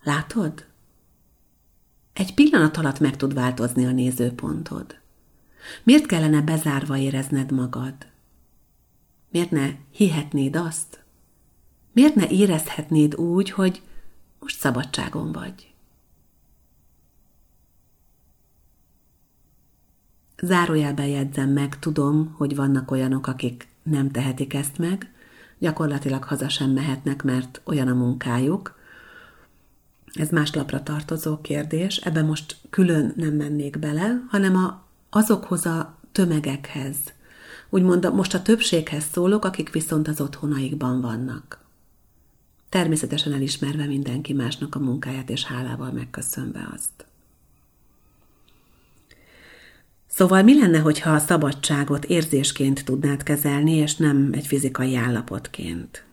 Látod? 0.02 0.64
Egy 2.12 2.34
pillanat 2.34 2.76
alatt 2.76 3.00
meg 3.00 3.16
tud 3.16 3.34
változni 3.34 3.86
a 3.86 3.90
nézőpontod. 3.90 5.06
Miért 5.82 6.06
kellene 6.06 6.40
bezárva 6.40 6.96
érezned 6.96 7.50
magad? 7.50 7.94
Miért 9.30 9.50
ne 9.50 9.70
hihetnéd 9.90 10.56
azt? 10.56 11.02
Miért 11.92 12.14
ne 12.14 12.28
érezhetnéd 12.28 13.14
úgy, 13.14 13.50
hogy 13.50 13.82
most 14.40 14.58
szabadságon 14.58 15.32
vagy? 15.32 15.72
Zárójelben 20.42 21.06
jegyzem 21.06 21.50
meg, 21.50 21.78
tudom, 21.78 22.34
hogy 22.36 22.56
vannak 22.56 22.90
olyanok, 22.90 23.26
akik 23.26 23.68
nem 23.82 24.10
tehetik 24.10 24.54
ezt 24.54 24.78
meg, 24.78 25.12
gyakorlatilag 25.58 26.22
haza 26.24 26.48
sem 26.48 26.70
mehetnek, 26.70 27.22
mert 27.22 27.60
olyan 27.64 27.88
a 27.88 27.94
munkájuk. 27.94 28.78
Ez 30.12 30.30
más 30.30 30.54
lapra 30.54 30.82
tartozó 30.82 31.40
kérdés, 31.40 31.96
ebben 31.96 32.24
most 32.24 32.56
külön 32.70 33.12
nem 33.16 33.34
mennék 33.34 33.78
bele, 33.78 34.24
hanem 34.28 34.56
a, 34.56 34.87
azokhoz 35.10 35.66
a 35.66 35.98
tömegekhez, 36.12 36.96
Úgymond 37.70 38.14
most 38.14 38.34
a 38.34 38.42
többséghez 38.42 39.04
szólok, 39.12 39.44
akik 39.44 39.70
viszont 39.72 40.08
az 40.08 40.20
otthonaikban 40.20 41.00
vannak. 41.00 41.64
Természetesen 42.68 43.32
elismerve 43.32 43.86
mindenki 43.86 44.32
másnak 44.32 44.74
a 44.74 44.78
munkáját, 44.78 45.30
és 45.30 45.44
hálával 45.44 45.90
megköszönve 45.90 46.68
azt. 46.74 47.06
Szóval 50.06 50.42
mi 50.42 50.58
lenne, 50.58 50.78
hogyha 50.78 51.10
a 51.10 51.18
szabadságot 51.18 52.04
érzésként 52.04 52.84
tudnád 52.84 53.22
kezelni, 53.22 53.72
és 53.72 53.96
nem 53.96 54.30
egy 54.32 54.46
fizikai 54.46 54.96
állapotként? 54.96 56.04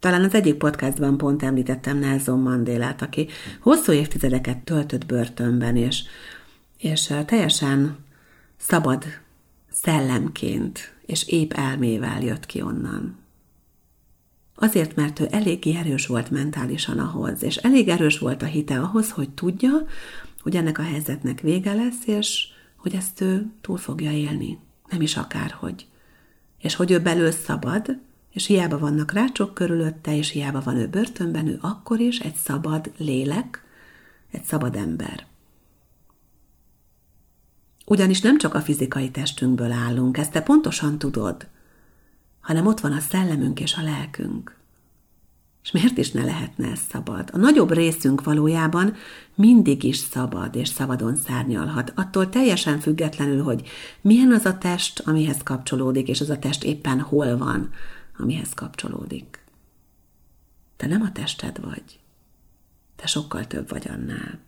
Talán 0.00 0.24
az 0.24 0.34
egyik 0.34 0.54
podcastban 0.54 1.16
pont 1.16 1.42
említettem 1.42 1.98
Nelson 1.98 2.38
Mandélát, 2.38 3.02
aki 3.02 3.28
hosszú 3.60 3.92
évtizedeket 3.92 4.58
töltött 4.58 5.06
börtönben, 5.06 5.76
és, 5.76 6.02
és 6.78 7.14
teljesen 7.26 7.98
szabad 8.56 9.04
szellemként 9.70 10.96
és 11.06 11.28
épp 11.28 11.52
elmével 11.52 12.22
jött 12.22 12.46
ki 12.46 12.62
onnan. 12.62 13.16
Azért, 14.54 14.96
mert 14.96 15.20
ő 15.20 15.26
eléggé 15.30 15.76
erős 15.76 16.06
volt 16.06 16.30
mentálisan 16.30 16.98
ahhoz, 16.98 17.42
és 17.42 17.56
elég 17.56 17.88
erős 17.88 18.18
volt 18.18 18.42
a 18.42 18.46
hite 18.46 18.80
ahhoz, 18.80 19.10
hogy 19.10 19.30
tudja, 19.30 19.70
hogy 20.40 20.56
ennek 20.56 20.78
a 20.78 20.82
helyzetnek 20.82 21.40
vége 21.40 21.74
lesz, 21.74 22.06
és 22.06 22.46
hogy 22.76 22.94
ezt 22.94 23.20
ő 23.20 23.50
túl 23.60 23.76
fogja 23.76 24.10
élni. 24.10 24.58
Nem 24.88 25.00
is 25.00 25.16
akárhogy. 25.16 25.86
És 26.58 26.74
hogy 26.74 26.90
ő 26.90 27.00
belül 27.00 27.30
szabad, 27.30 27.98
és 28.32 28.46
hiába 28.46 28.78
vannak 28.78 29.12
rácsok 29.12 29.54
körülötte, 29.54 30.16
és 30.16 30.30
hiába 30.30 30.60
van 30.60 30.76
ő 30.76 30.88
börtönben, 30.88 31.46
ő 31.46 31.58
akkor 31.60 32.00
is 32.00 32.18
egy 32.18 32.34
szabad 32.34 32.92
lélek, 32.96 33.64
egy 34.30 34.44
szabad 34.44 34.76
ember. 34.76 35.26
Ugyanis 37.90 38.20
nem 38.20 38.38
csak 38.38 38.54
a 38.54 38.60
fizikai 38.60 39.10
testünkből 39.10 39.72
állunk, 39.72 40.16
ezt 40.16 40.32
te 40.32 40.40
pontosan 40.40 40.98
tudod, 40.98 41.46
hanem 42.40 42.66
ott 42.66 42.80
van 42.80 42.92
a 42.92 43.00
szellemünk 43.00 43.60
és 43.60 43.74
a 43.74 43.82
lelkünk. 43.82 44.56
És 45.62 45.70
miért 45.70 45.98
is 45.98 46.10
ne 46.10 46.24
lehetne 46.24 46.70
ez 46.70 46.80
szabad? 46.90 47.30
A 47.32 47.36
nagyobb 47.36 47.72
részünk 47.72 48.24
valójában 48.24 48.94
mindig 49.34 49.82
is 49.82 49.96
szabad 49.96 50.54
és 50.54 50.68
szabadon 50.68 51.16
szárnyalhat, 51.16 51.92
attól 51.94 52.28
teljesen 52.28 52.80
függetlenül, 52.80 53.42
hogy 53.42 53.68
milyen 54.00 54.32
az 54.32 54.44
a 54.44 54.58
test, 54.58 55.00
amihez 55.00 55.42
kapcsolódik, 55.42 56.08
és 56.08 56.20
az 56.20 56.30
a 56.30 56.38
test 56.38 56.64
éppen 56.64 57.00
hol 57.00 57.36
van, 57.36 57.70
amihez 58.18 58.54
kapcsolódik. 58.54 59.44
Te 60.76 60.86
nem 60.86 61.02
a 61.02 61.12
tested 61.12 61.60
vagy. 61.60 61.98
Te 62.96 63.06
sokkal 63.06 63.46
több 63.46 63.68
vagy 63.68 63.88
annál. 63.88 64.47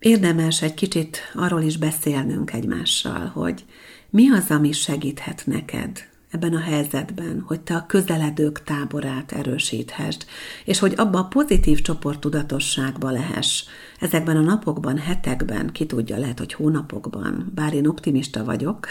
Érdemes 0.00 0.62
egy 0.62 0.74
kicsit 0.74 1.18
arról 1.34 1.62
is 1.62 1.76
beszélnünk 1.76 2.52
egymással, 2.52 3.26
hogy 3.26 3.64
mi 4.10 4.30
az, 4.30 4.50
ami 4.50 4.72
segíthet 4.72 5.42
neked 5.46 6.08
ebben 6.30 6.54
a 6.54 6.60
helyzetben, 6.60 7.40
hogy 7.46 7.60
te 7.60 7.74
a 7.74 7.86
közeledők 7.86 8.62
táborát 8.62 9.32
erősíthesd, 9.32 10.26
és 10.64 10.78
hogy 10.78 10.94
abba 10.96 11.18
a 11.18 11.24
pozitív 11.24 11.80
csoporttudatosságba 11.80 13.10
lehess. 13.10 13.64
Ezekben 13.98 14.36
a 14.36 14.40
napokban, 14.40 14.98
hetekben, 14.98 15.70
ki 15.72 15.86
tudja, 15.86 16.18
lehet, 16.18 16.38
hogy 16.38 16.52
hónapokban, 16.52 17.52
bár 17.54 17.74
én 17.74 17.86
optimista 17.86 18.44
vagyok, 18.44 18.86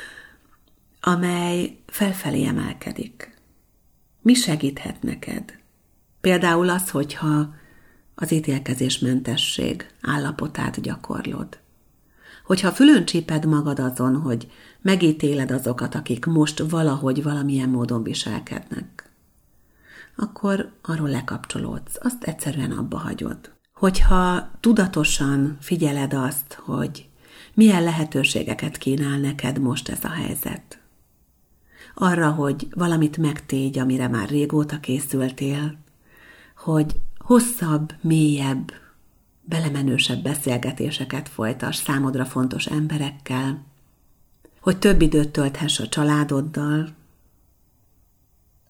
amely 1.14 1.78
felfelé 1.86 2.46
emelkedik. 2.46 3.38
Mi 4.22 4.34
segíthet 4.34 5.02
neked? 5.02 5.58
Például 6.20 6.68
az, 6.68 6.90
hogyha 6.90 7.60
az 8.14 8.32
ítélkezésmentesség 8.32 9.86
állapotát 10.00 10.80
gyakorlod. 10.80 11.58
Hogyha 12.44 12.72
fülön 12.72 13.04
csíped 13.04 13.44
magad 13.44 13.78
azon, 13.78 14.16
hogy 14.16 14.50
megítéled 14.80 15.50
azokat, 15.50 15.94
akik 15.94 16.24
most 16.24 16.58
valahogy 16.58 17.22
valamilyen 17.22 17.68
módon 17.68 18.02
viselkednek, 18.02 19.10
akkor 20.16 20.72
arról 20.82 21.08
lekapcsolódsz, 21.08 21.98
azt 22.00 22.24
egyszerűen 22.24 22.70
abba 22.70 22.98
hagyod. 22.98 23.52
Hogyha 23.74 24.50
tudatosan 24.60 25.56
figyeled 25.60 26.12
azt, 26.12 26.52
hogy 26.64 27.08
milyen 27.54 27.82
lehetőségeket 27.82 28.76
kínál 28.76 29.18
neked 29.18 29.58
most 29.58 29.88
ez 29.88 30.04
a 30.04 30.08
helyzet, 30.08 30.82
arra, 31.94 32.30
hogy 32.30 32.66
valamit 32.74 33.16
megtégy, 33.16 33.78
amire 33.78 34.08
már 34.08 34.28
régóta 34.28 34.80
készültél, 34.80 35.78
hogy 36.56 36.96
hosszabb, 37.22 37.94
mélyebb, 38.00 38.72
belemenősebb 39.40 40.22
beszélgetéseket 40.22 41.28
folytas 41.28 41.76
számodra 41.76 42.24
fontos 42.24 42.66
emberekkel, 42.66 43.64
hogy 44.60 44.78
több 44.78 45.00
időt 45.00 45.30
tölthess 45.30 45.80
a 45.80 45.88
családoddal, 45.88 46.94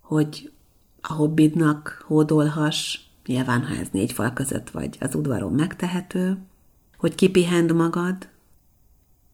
hogy 0.00 0.52
a 1.00 1.12
hobbidnak 1.12 2.04
hódolhass, 2.06 2.98
nyilván 3.26 3.66
ha 3.66 3.74
ez 3.74 3.88
négy 3.92 4.12
fal 4.12 4.32
között 4.32 4.70
vagy 4.70 4.96
az 5.00 5.14
udvaron 5.14 5.52
megtehető, 5.52 6.38
hogy 6.96 7.14
kipihend 7.14 7.72
magad, 7.72 8.28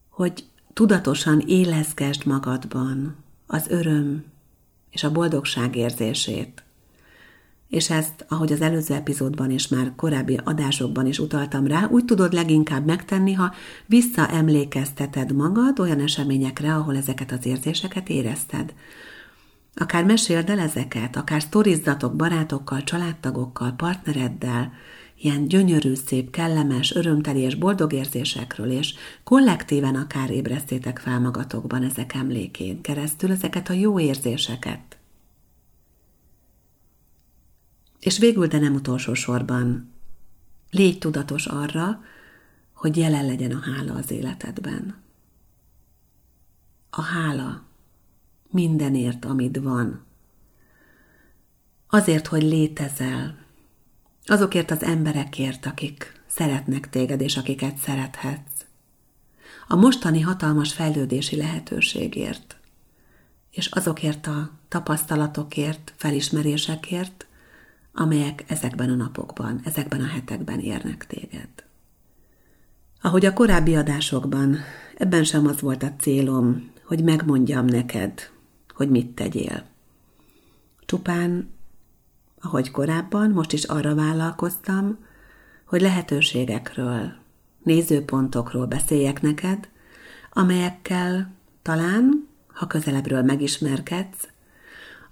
hogy 0.08 0.44
tudatosan 0.72 1.40
élezgesd 1.46 2.26
magadban 2.26 3.16
az 3.46 3.66
öröm 3.68 4.24
és 4.90 5.04
a 5.04 5.12
boldogság 5.12 5.76
érzését. 5.76 6.62
És 7.68 7.90
ezt, 7.90 8.24
ahogy 8.28 8.52
az 8.52 8.60
előző 8.60 8.94
epizódban 8.94 9.50
és 9.50 9.68
már 9.68 9.92
korábbi 9.96 10.40
adásokban 10.44 11.06
is 11.06 11.18
utaltam 11.18 11.66
rá, 11.66 11.88
úgy 11.90 12.04
tudod 12.04 12.32
leginkább 12.32 12.86
megtenni, 12.86 13.32
ha 13.32 13.54
visszaemlékezteted 13.86 15.32
magad 15.32 15.80
olyan 15.80 16.00
eseményekre, 16.00 16.74
ahol 16.74 16.96
ezeket 16.96 17.32
az 17.32 17.46
érzéseket 17.46 18.08
érezted. 18.08 18.74
Akár 19.74 20.04
meséld 20.04 20.50
el 20.50 20.58
ezeket, 20.58 21.16
akár 21.16 21.42
sztorizzatok 21.42 22.16
barátokkal, 22.16 22.82
családtagokkal, 22.82 23.74
partnereddel, 23.76 24.72
ilyen 25.20 25.48
gyönyörű, 25.48 25.94
szép, 25.94 26.30
kellemes, 26.30 26.94
örömteli 26.94 27.40
és 27.40 27.54
boldog 27.54 27.92
érzésekről, 27.92 28.70
és 28.70 28.94
kollektíven 29.24 29.94
akár 29.94 30.30
ébresztétek 30.30 30.98
fel 30.98 31.20
magatokban 31.20 31.82
ezek 31.82 32.14
emlékén 32.14 32.80
keresztül 32.80 33.30
ezeket 33.30 33.68
a 33.68 33.72
jó 33.72 34.00
érzéseket. 34.00 34.87
És 38.08 38.18
végül, 38.18 38.46
de 38.46 38.58
nem 38.58 38.74
utolsó 38.74 39.14
sorban, 39.14 39.92
légy 40.70 40.98
tudatos 40.98 41.46
arra, 41.46 42.00
hogy 42.72 42.96
jelen 42.96 43.26
legyen 43.26 43.50
a 43.50 43.60
hála 43.60 43.94
az 43.94 44.10
életedben. 44.10 44.96
A 46.90 47.02
hála 47.02 47.62
mindenért, 48.50 49.24
amit 49.24 49.56
van. 49.56 50.04
Azért, 51.88 52.26
hogy 52.26 52.42
létezel, 52.42 53.38
azokért 54.26 54.70
az 54.70 54.82
emberekért, 54.82 55.66
akik 55.66 56.22
szeretnek 56.26 56.90
téged, 56.90 57.20
és 57.20 57.36
akiket 57.36 57.76
szerethetsz. 57.76 58.64
A 59.66 59.76
mostani 59.76 60.20
hatalmas 60.20 60.72
fejlődési 60.72 61.36
lehetőségért, 61.36 62.56
és 63.50 63.66
azokért 63.66 64.26
a 64.26 64.50
tapasztalatokért, 64.68 65.92
felismerésekért, 65.96 67.27
amelyek 67.92 68.44
ezekben 68.46 68.90
a 68.90 68.94
napokban, 68.94 69.60
ezekben 69.64 70.00
a 70.00 70.06
hetekben 70.06 70.58
érnek 70.60 71.06
téged. 71.06 71.48
Ahogy 73.00 73.26
a 73.26 73.32
korábbi 73.32 73.74
adásokban, 73.76 74.56
ebben 74.96 75.24
sem 75.24 75.46
az 75.46 75.60
volt 75.60 75.82
a 75.82 75.92
célom, 75.98 76.70
hogy 76.84 77.04
megmondjam 77.04 77.64
neked, 77.64 78.30
hogy 78.74 78.90
mit 78.90 79.14
tegyél. 79.14 79.64
Csupán 80.86 81.56
ahogy 82.40 82.70
korábban, 82.70 83.30
most 83.30 83.52
is 83.52 83.64
arra 83.64 83.94
vállalkoztam, 83.94 84.98
hogy 85.64 85.80
lehetőségekről, 85.80 87.12
nézőpontokról 87.62 88.66
beszéljek 88.66 89.22
neked, 89.22 89.68
amelyekkel 90.32 91.32
talán, 91.62 92.28
ha 92.46 92.66
közelebbről 92.66 93.22
megismerkedsz, 93.22 94.28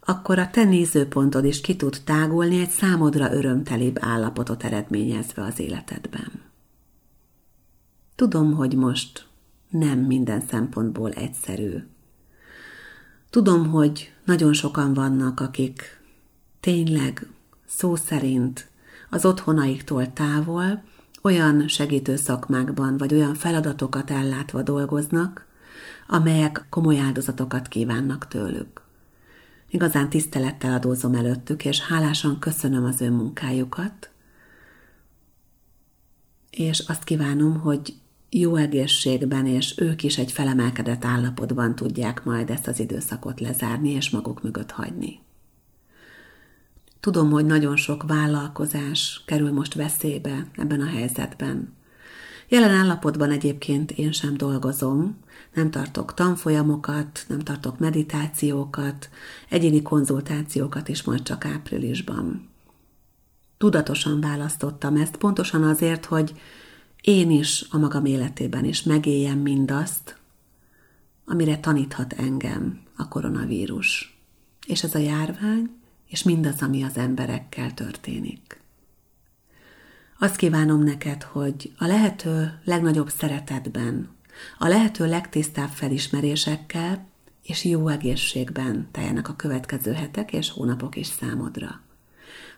akkor 0.09 0.38
a 0.38 0.51
te 0.51 0.64
nézőpontod 0.64 1.45
is 1.45 1.61
ki 1.61 1.77
tud 1.77 2.01
tágulni 2.05 2.61
egy 2.61 2.71
számodra 2.71 3.33
örömtelibb 3.33 3.97
állapotot 4.01 4.64
eredményezve 4.64 5.42
az 5.42 5.59
életedben. 5.59 6.42
Tudom, 8.14 8.55
hogy 8.55 8.77
most 8.77 9.27
nem 9.71 9.99
minden 9.99 10.40
szempontból 10.40 11.11
egyszerű. 11.11 11.75
Tudom, 13.31 13.71
hogy 13.71 14.12
nagyon 14.25 14.53
sokan 14.53 14.95
vannak, 14.95 15.40
akik 15.40 16.01
tényleg 16.61 17.27
szó 17.66 17.97
szerint 17.97 18.71
az 19.11 19.25
otthonaiktól 19.25 20.12
távol, 20.12 20.83
olyan 21.23 21.69
segítő 21.69 22.16
szakmákban 22.16 22.97
vagy 22.97 23.14
olyan 23.14 23.35
feladatokat 23.35 24.11
ellátva 24.11 24.62
dolgoznak, 24.62 25.47
amelyek 26.07 26.66
komoly 26.71 26.99
áldozatokat 26.99 27.69
kívánnak 27.69 28.29
tőlük. 28.29 28.86
Igazán 29.70 30.09
tisztelettel 30.09 30.72
adózom 30.72 31.14
előttük, 31.14 31.64
és 31.64 31.81
hálásan 31.81 32.38
köszönöm 32.38 32.85
az 32.85 33.00
ő 33.00 33.11
munkájukat, 33.11 34.11
és 36.50 36.79
azt 36.79 37.05
kívánom, 37.05 37.61
hogy 37.61 37.94
jó 38.31 38.57
egészségben, 38.57 39.46
és 39.46 39.79
ők 39.79 40.02
is 40.02 40.18
egy 40.18 40.33
felemelkedett 40.33 41.05
állapotban 41.05 41.74
tudják 41.74 42.24
majd 42.24 42.50
ezt 42.50 42.66
az 42.66 42.81
időszakot 42.81 43.40
lezárni, 43.40 43.90
és 43.90 44.11
maguk 44.11 44.42
mögött 44.42 44.70
hagyni. 44.70 45.20
Tudom, 47.00 47.31
hogy 47.31 47.44
nagyon 47.44 47.76
sok 47.76 48.02
vállalkozás 48.07 49.22
kerül 49.26 49.52
most 49.52 49.74
veszélybe 49.74 50.46
ebben 50.57 50.81
a 50.81 50.87
helyzetben. 50.87 51.74
Jelen 52.48 52.70
állapotban 52.70 53.31
egyébként 53.31 53.90
én 53.90 54.12
sem 54.12 54.37
dolgozom, 54.37 55.16
nem 55.57 55.71
tartok 55.71 56.14
tanfolyamokat, 56.14 57.25
nem 57.29 57.38
tartok 57.38 57.79
meditációkat, 57.79 59.09
egyéni 59.49 59.83
konzultációkat 59.83 60.88
is 60.88 61.03
majd 61.03 61.23
csak 61.23 61.45
áprilisban. 61.45 62.49
Tudatosan 63.59 64.21
választottam 64.21 64.97
ezt, 64.97 65.16
pontosan 65.16 65.62
azért, 65.62 66.05
hogy 66.05 66.40
én 67.01 67.31
is 67.31 67.66
a 67.71 67.79
magam 67.79 68.05
életében 68.05 68.64
is 68.64 68.83
megéljem 68.83 69.38
mindazt, 69.38 70.19
amire 71.25 71.59
taníthat 71.61 72.12
engem 72.12 72.81
a 72.97 73.09
koronavírus. 73.09 74.19
És 74.66 74.83
ez 74.83 74.95
a 74.95 74.99
járvány, 74.99 75.71
és 76.09 76.23
mindaz, 76.23 76.62
ami 76.62 76.83
az 76.83 76.97
emberekkel 76.97 77.75
történik. 77.75 78.61
Azt 80.19 80.37
kívánom 80.37 80.83
neked, 80.83 81.23
hogy 81.23 81.73
a 81.79 81.87
lehető 81.87 82.61
legnagyobb 82.64 83.09
szeretetben, 83.09 84.15
a 84.59 84.68
lehető 84.68 85.07
legtisztább 85.07 85.68
felismerésekkel 85.68 87.07
és 87.42 87.64
jó 87.64 87.88
egészségben 87.88 88.88
teljenek 88.92 89.29
a 89.29 89.37
következő 89.37 89.92
hetek 89.92 90.33
és 90.33 90.51
hónapok 90.51 90.96
is 90.96 91.07
számodra. 91.07 91.81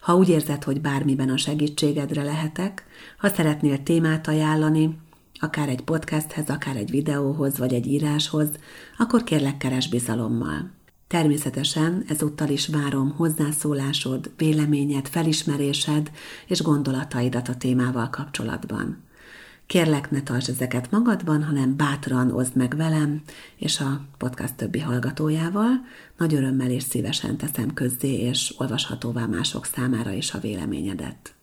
Ha 0.01 0.17
úgy 0.17 0.29
érzed, 0.29 0.65
hogy 0.65 0.81
bármiben 0.81 1.29
a 1.29 1.37
segítségedre 1.37 2.23
lehetek, 2.23 2.85
ha 3.19 3.29
szeretnél 3.29 3.83
témát 3.83 4.29
ajánlani, 4.29 4.99
akár 5.41 5.69
egy 5.69 5.81
podcasthez, 5.81 6.49
akár 6.49 6.77
egy 6.77 6.91
videóhoz 6.91 7.59
vagy 7.59 7.75
egy 7.75 7.87
íráshoz, 7.87 8.49
akkor 8.99 9.25
kérlek 9.25 9.57
keres 9.57 9.89
bizalommal. 9.89 10.71
Természetesen 11.07 12.05
ezúttal 12.09 12.49
is 12.49 12.67
várom 12.67 13.11
hozzászólásod, 13.17 14.31
véleményed, 14.37 15.09
felismerésed 15.09 16.11
és 16.47 16.63
gondolataidat 16.63 17.49
a 17.49 17.57
témával 17.57 18.11
kapcsolatban. 18.11 19.08
Kérlek, 19.69 20.11
ne 20.11 20.23
tartsd 20.23 20.49
ezeket 20.49 20.91
magadban, 20.91 21.45
hanem 21.45 21.77
bátran 21.77 22.31
oszd 22.31 22.57
meg 22.57 22.77
velem 22.77 23.23
és 23.57 23.81
a 23.81 24.01
podcast 24.19 24.55
többi 24.55 24.81
hallgatójával. 24.81 25.71
Nagy 26.17 26.35
örömmel 26.35 26.71
és 26.71 26.83
szívesen 26.83 27.37
teszem 27.37 27.75
közzé, 27.75 28.13
és 28.13 28.55
olvashatóvá 28.59 29.27
mások 29.27 29.65
számára 29.65 30.13
is 30.13 30.33
a 30.33 30.39
véleményedet. 30.39 31.35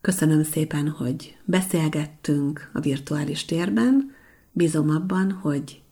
Köszönöm 0.00 0.42
szépen, 0.42 0.88
hogy 0.88 1.36
beszélgettünk 1.44 2.70
a 2.72 2.80
virtuális 2.80 3.44
térben. 3.44 4.14
Bízom 4.50 4.90
abban, 4.90 5.32
hogy 5.32 5.82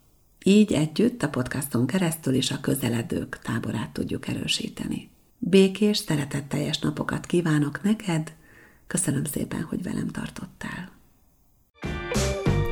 így 0.44 0.72
együtt 0.72 1.22
a 1.22 1.28
podcaston 1.28 1.86
keresztül 1.86 2.34
is 2.34 2.50
a 2.50 2.60
közeledők 2.60 3.38
táborát 3.42 3.92
tudjuk 3.92 4.28
erősíteni. 4.28 5.08
Békés, 5.38 5.96
szeretetteljes 5.96 6.78
napokat 6.78 7.26
kívánok 7.26 7.82
neked, 7.82 8.32
köszönöm 8.86 9.24
szépen, 9.24 9.62
hogy 9.62 9.82
velem 9.82 10.08
tartottál. 10.08 10.98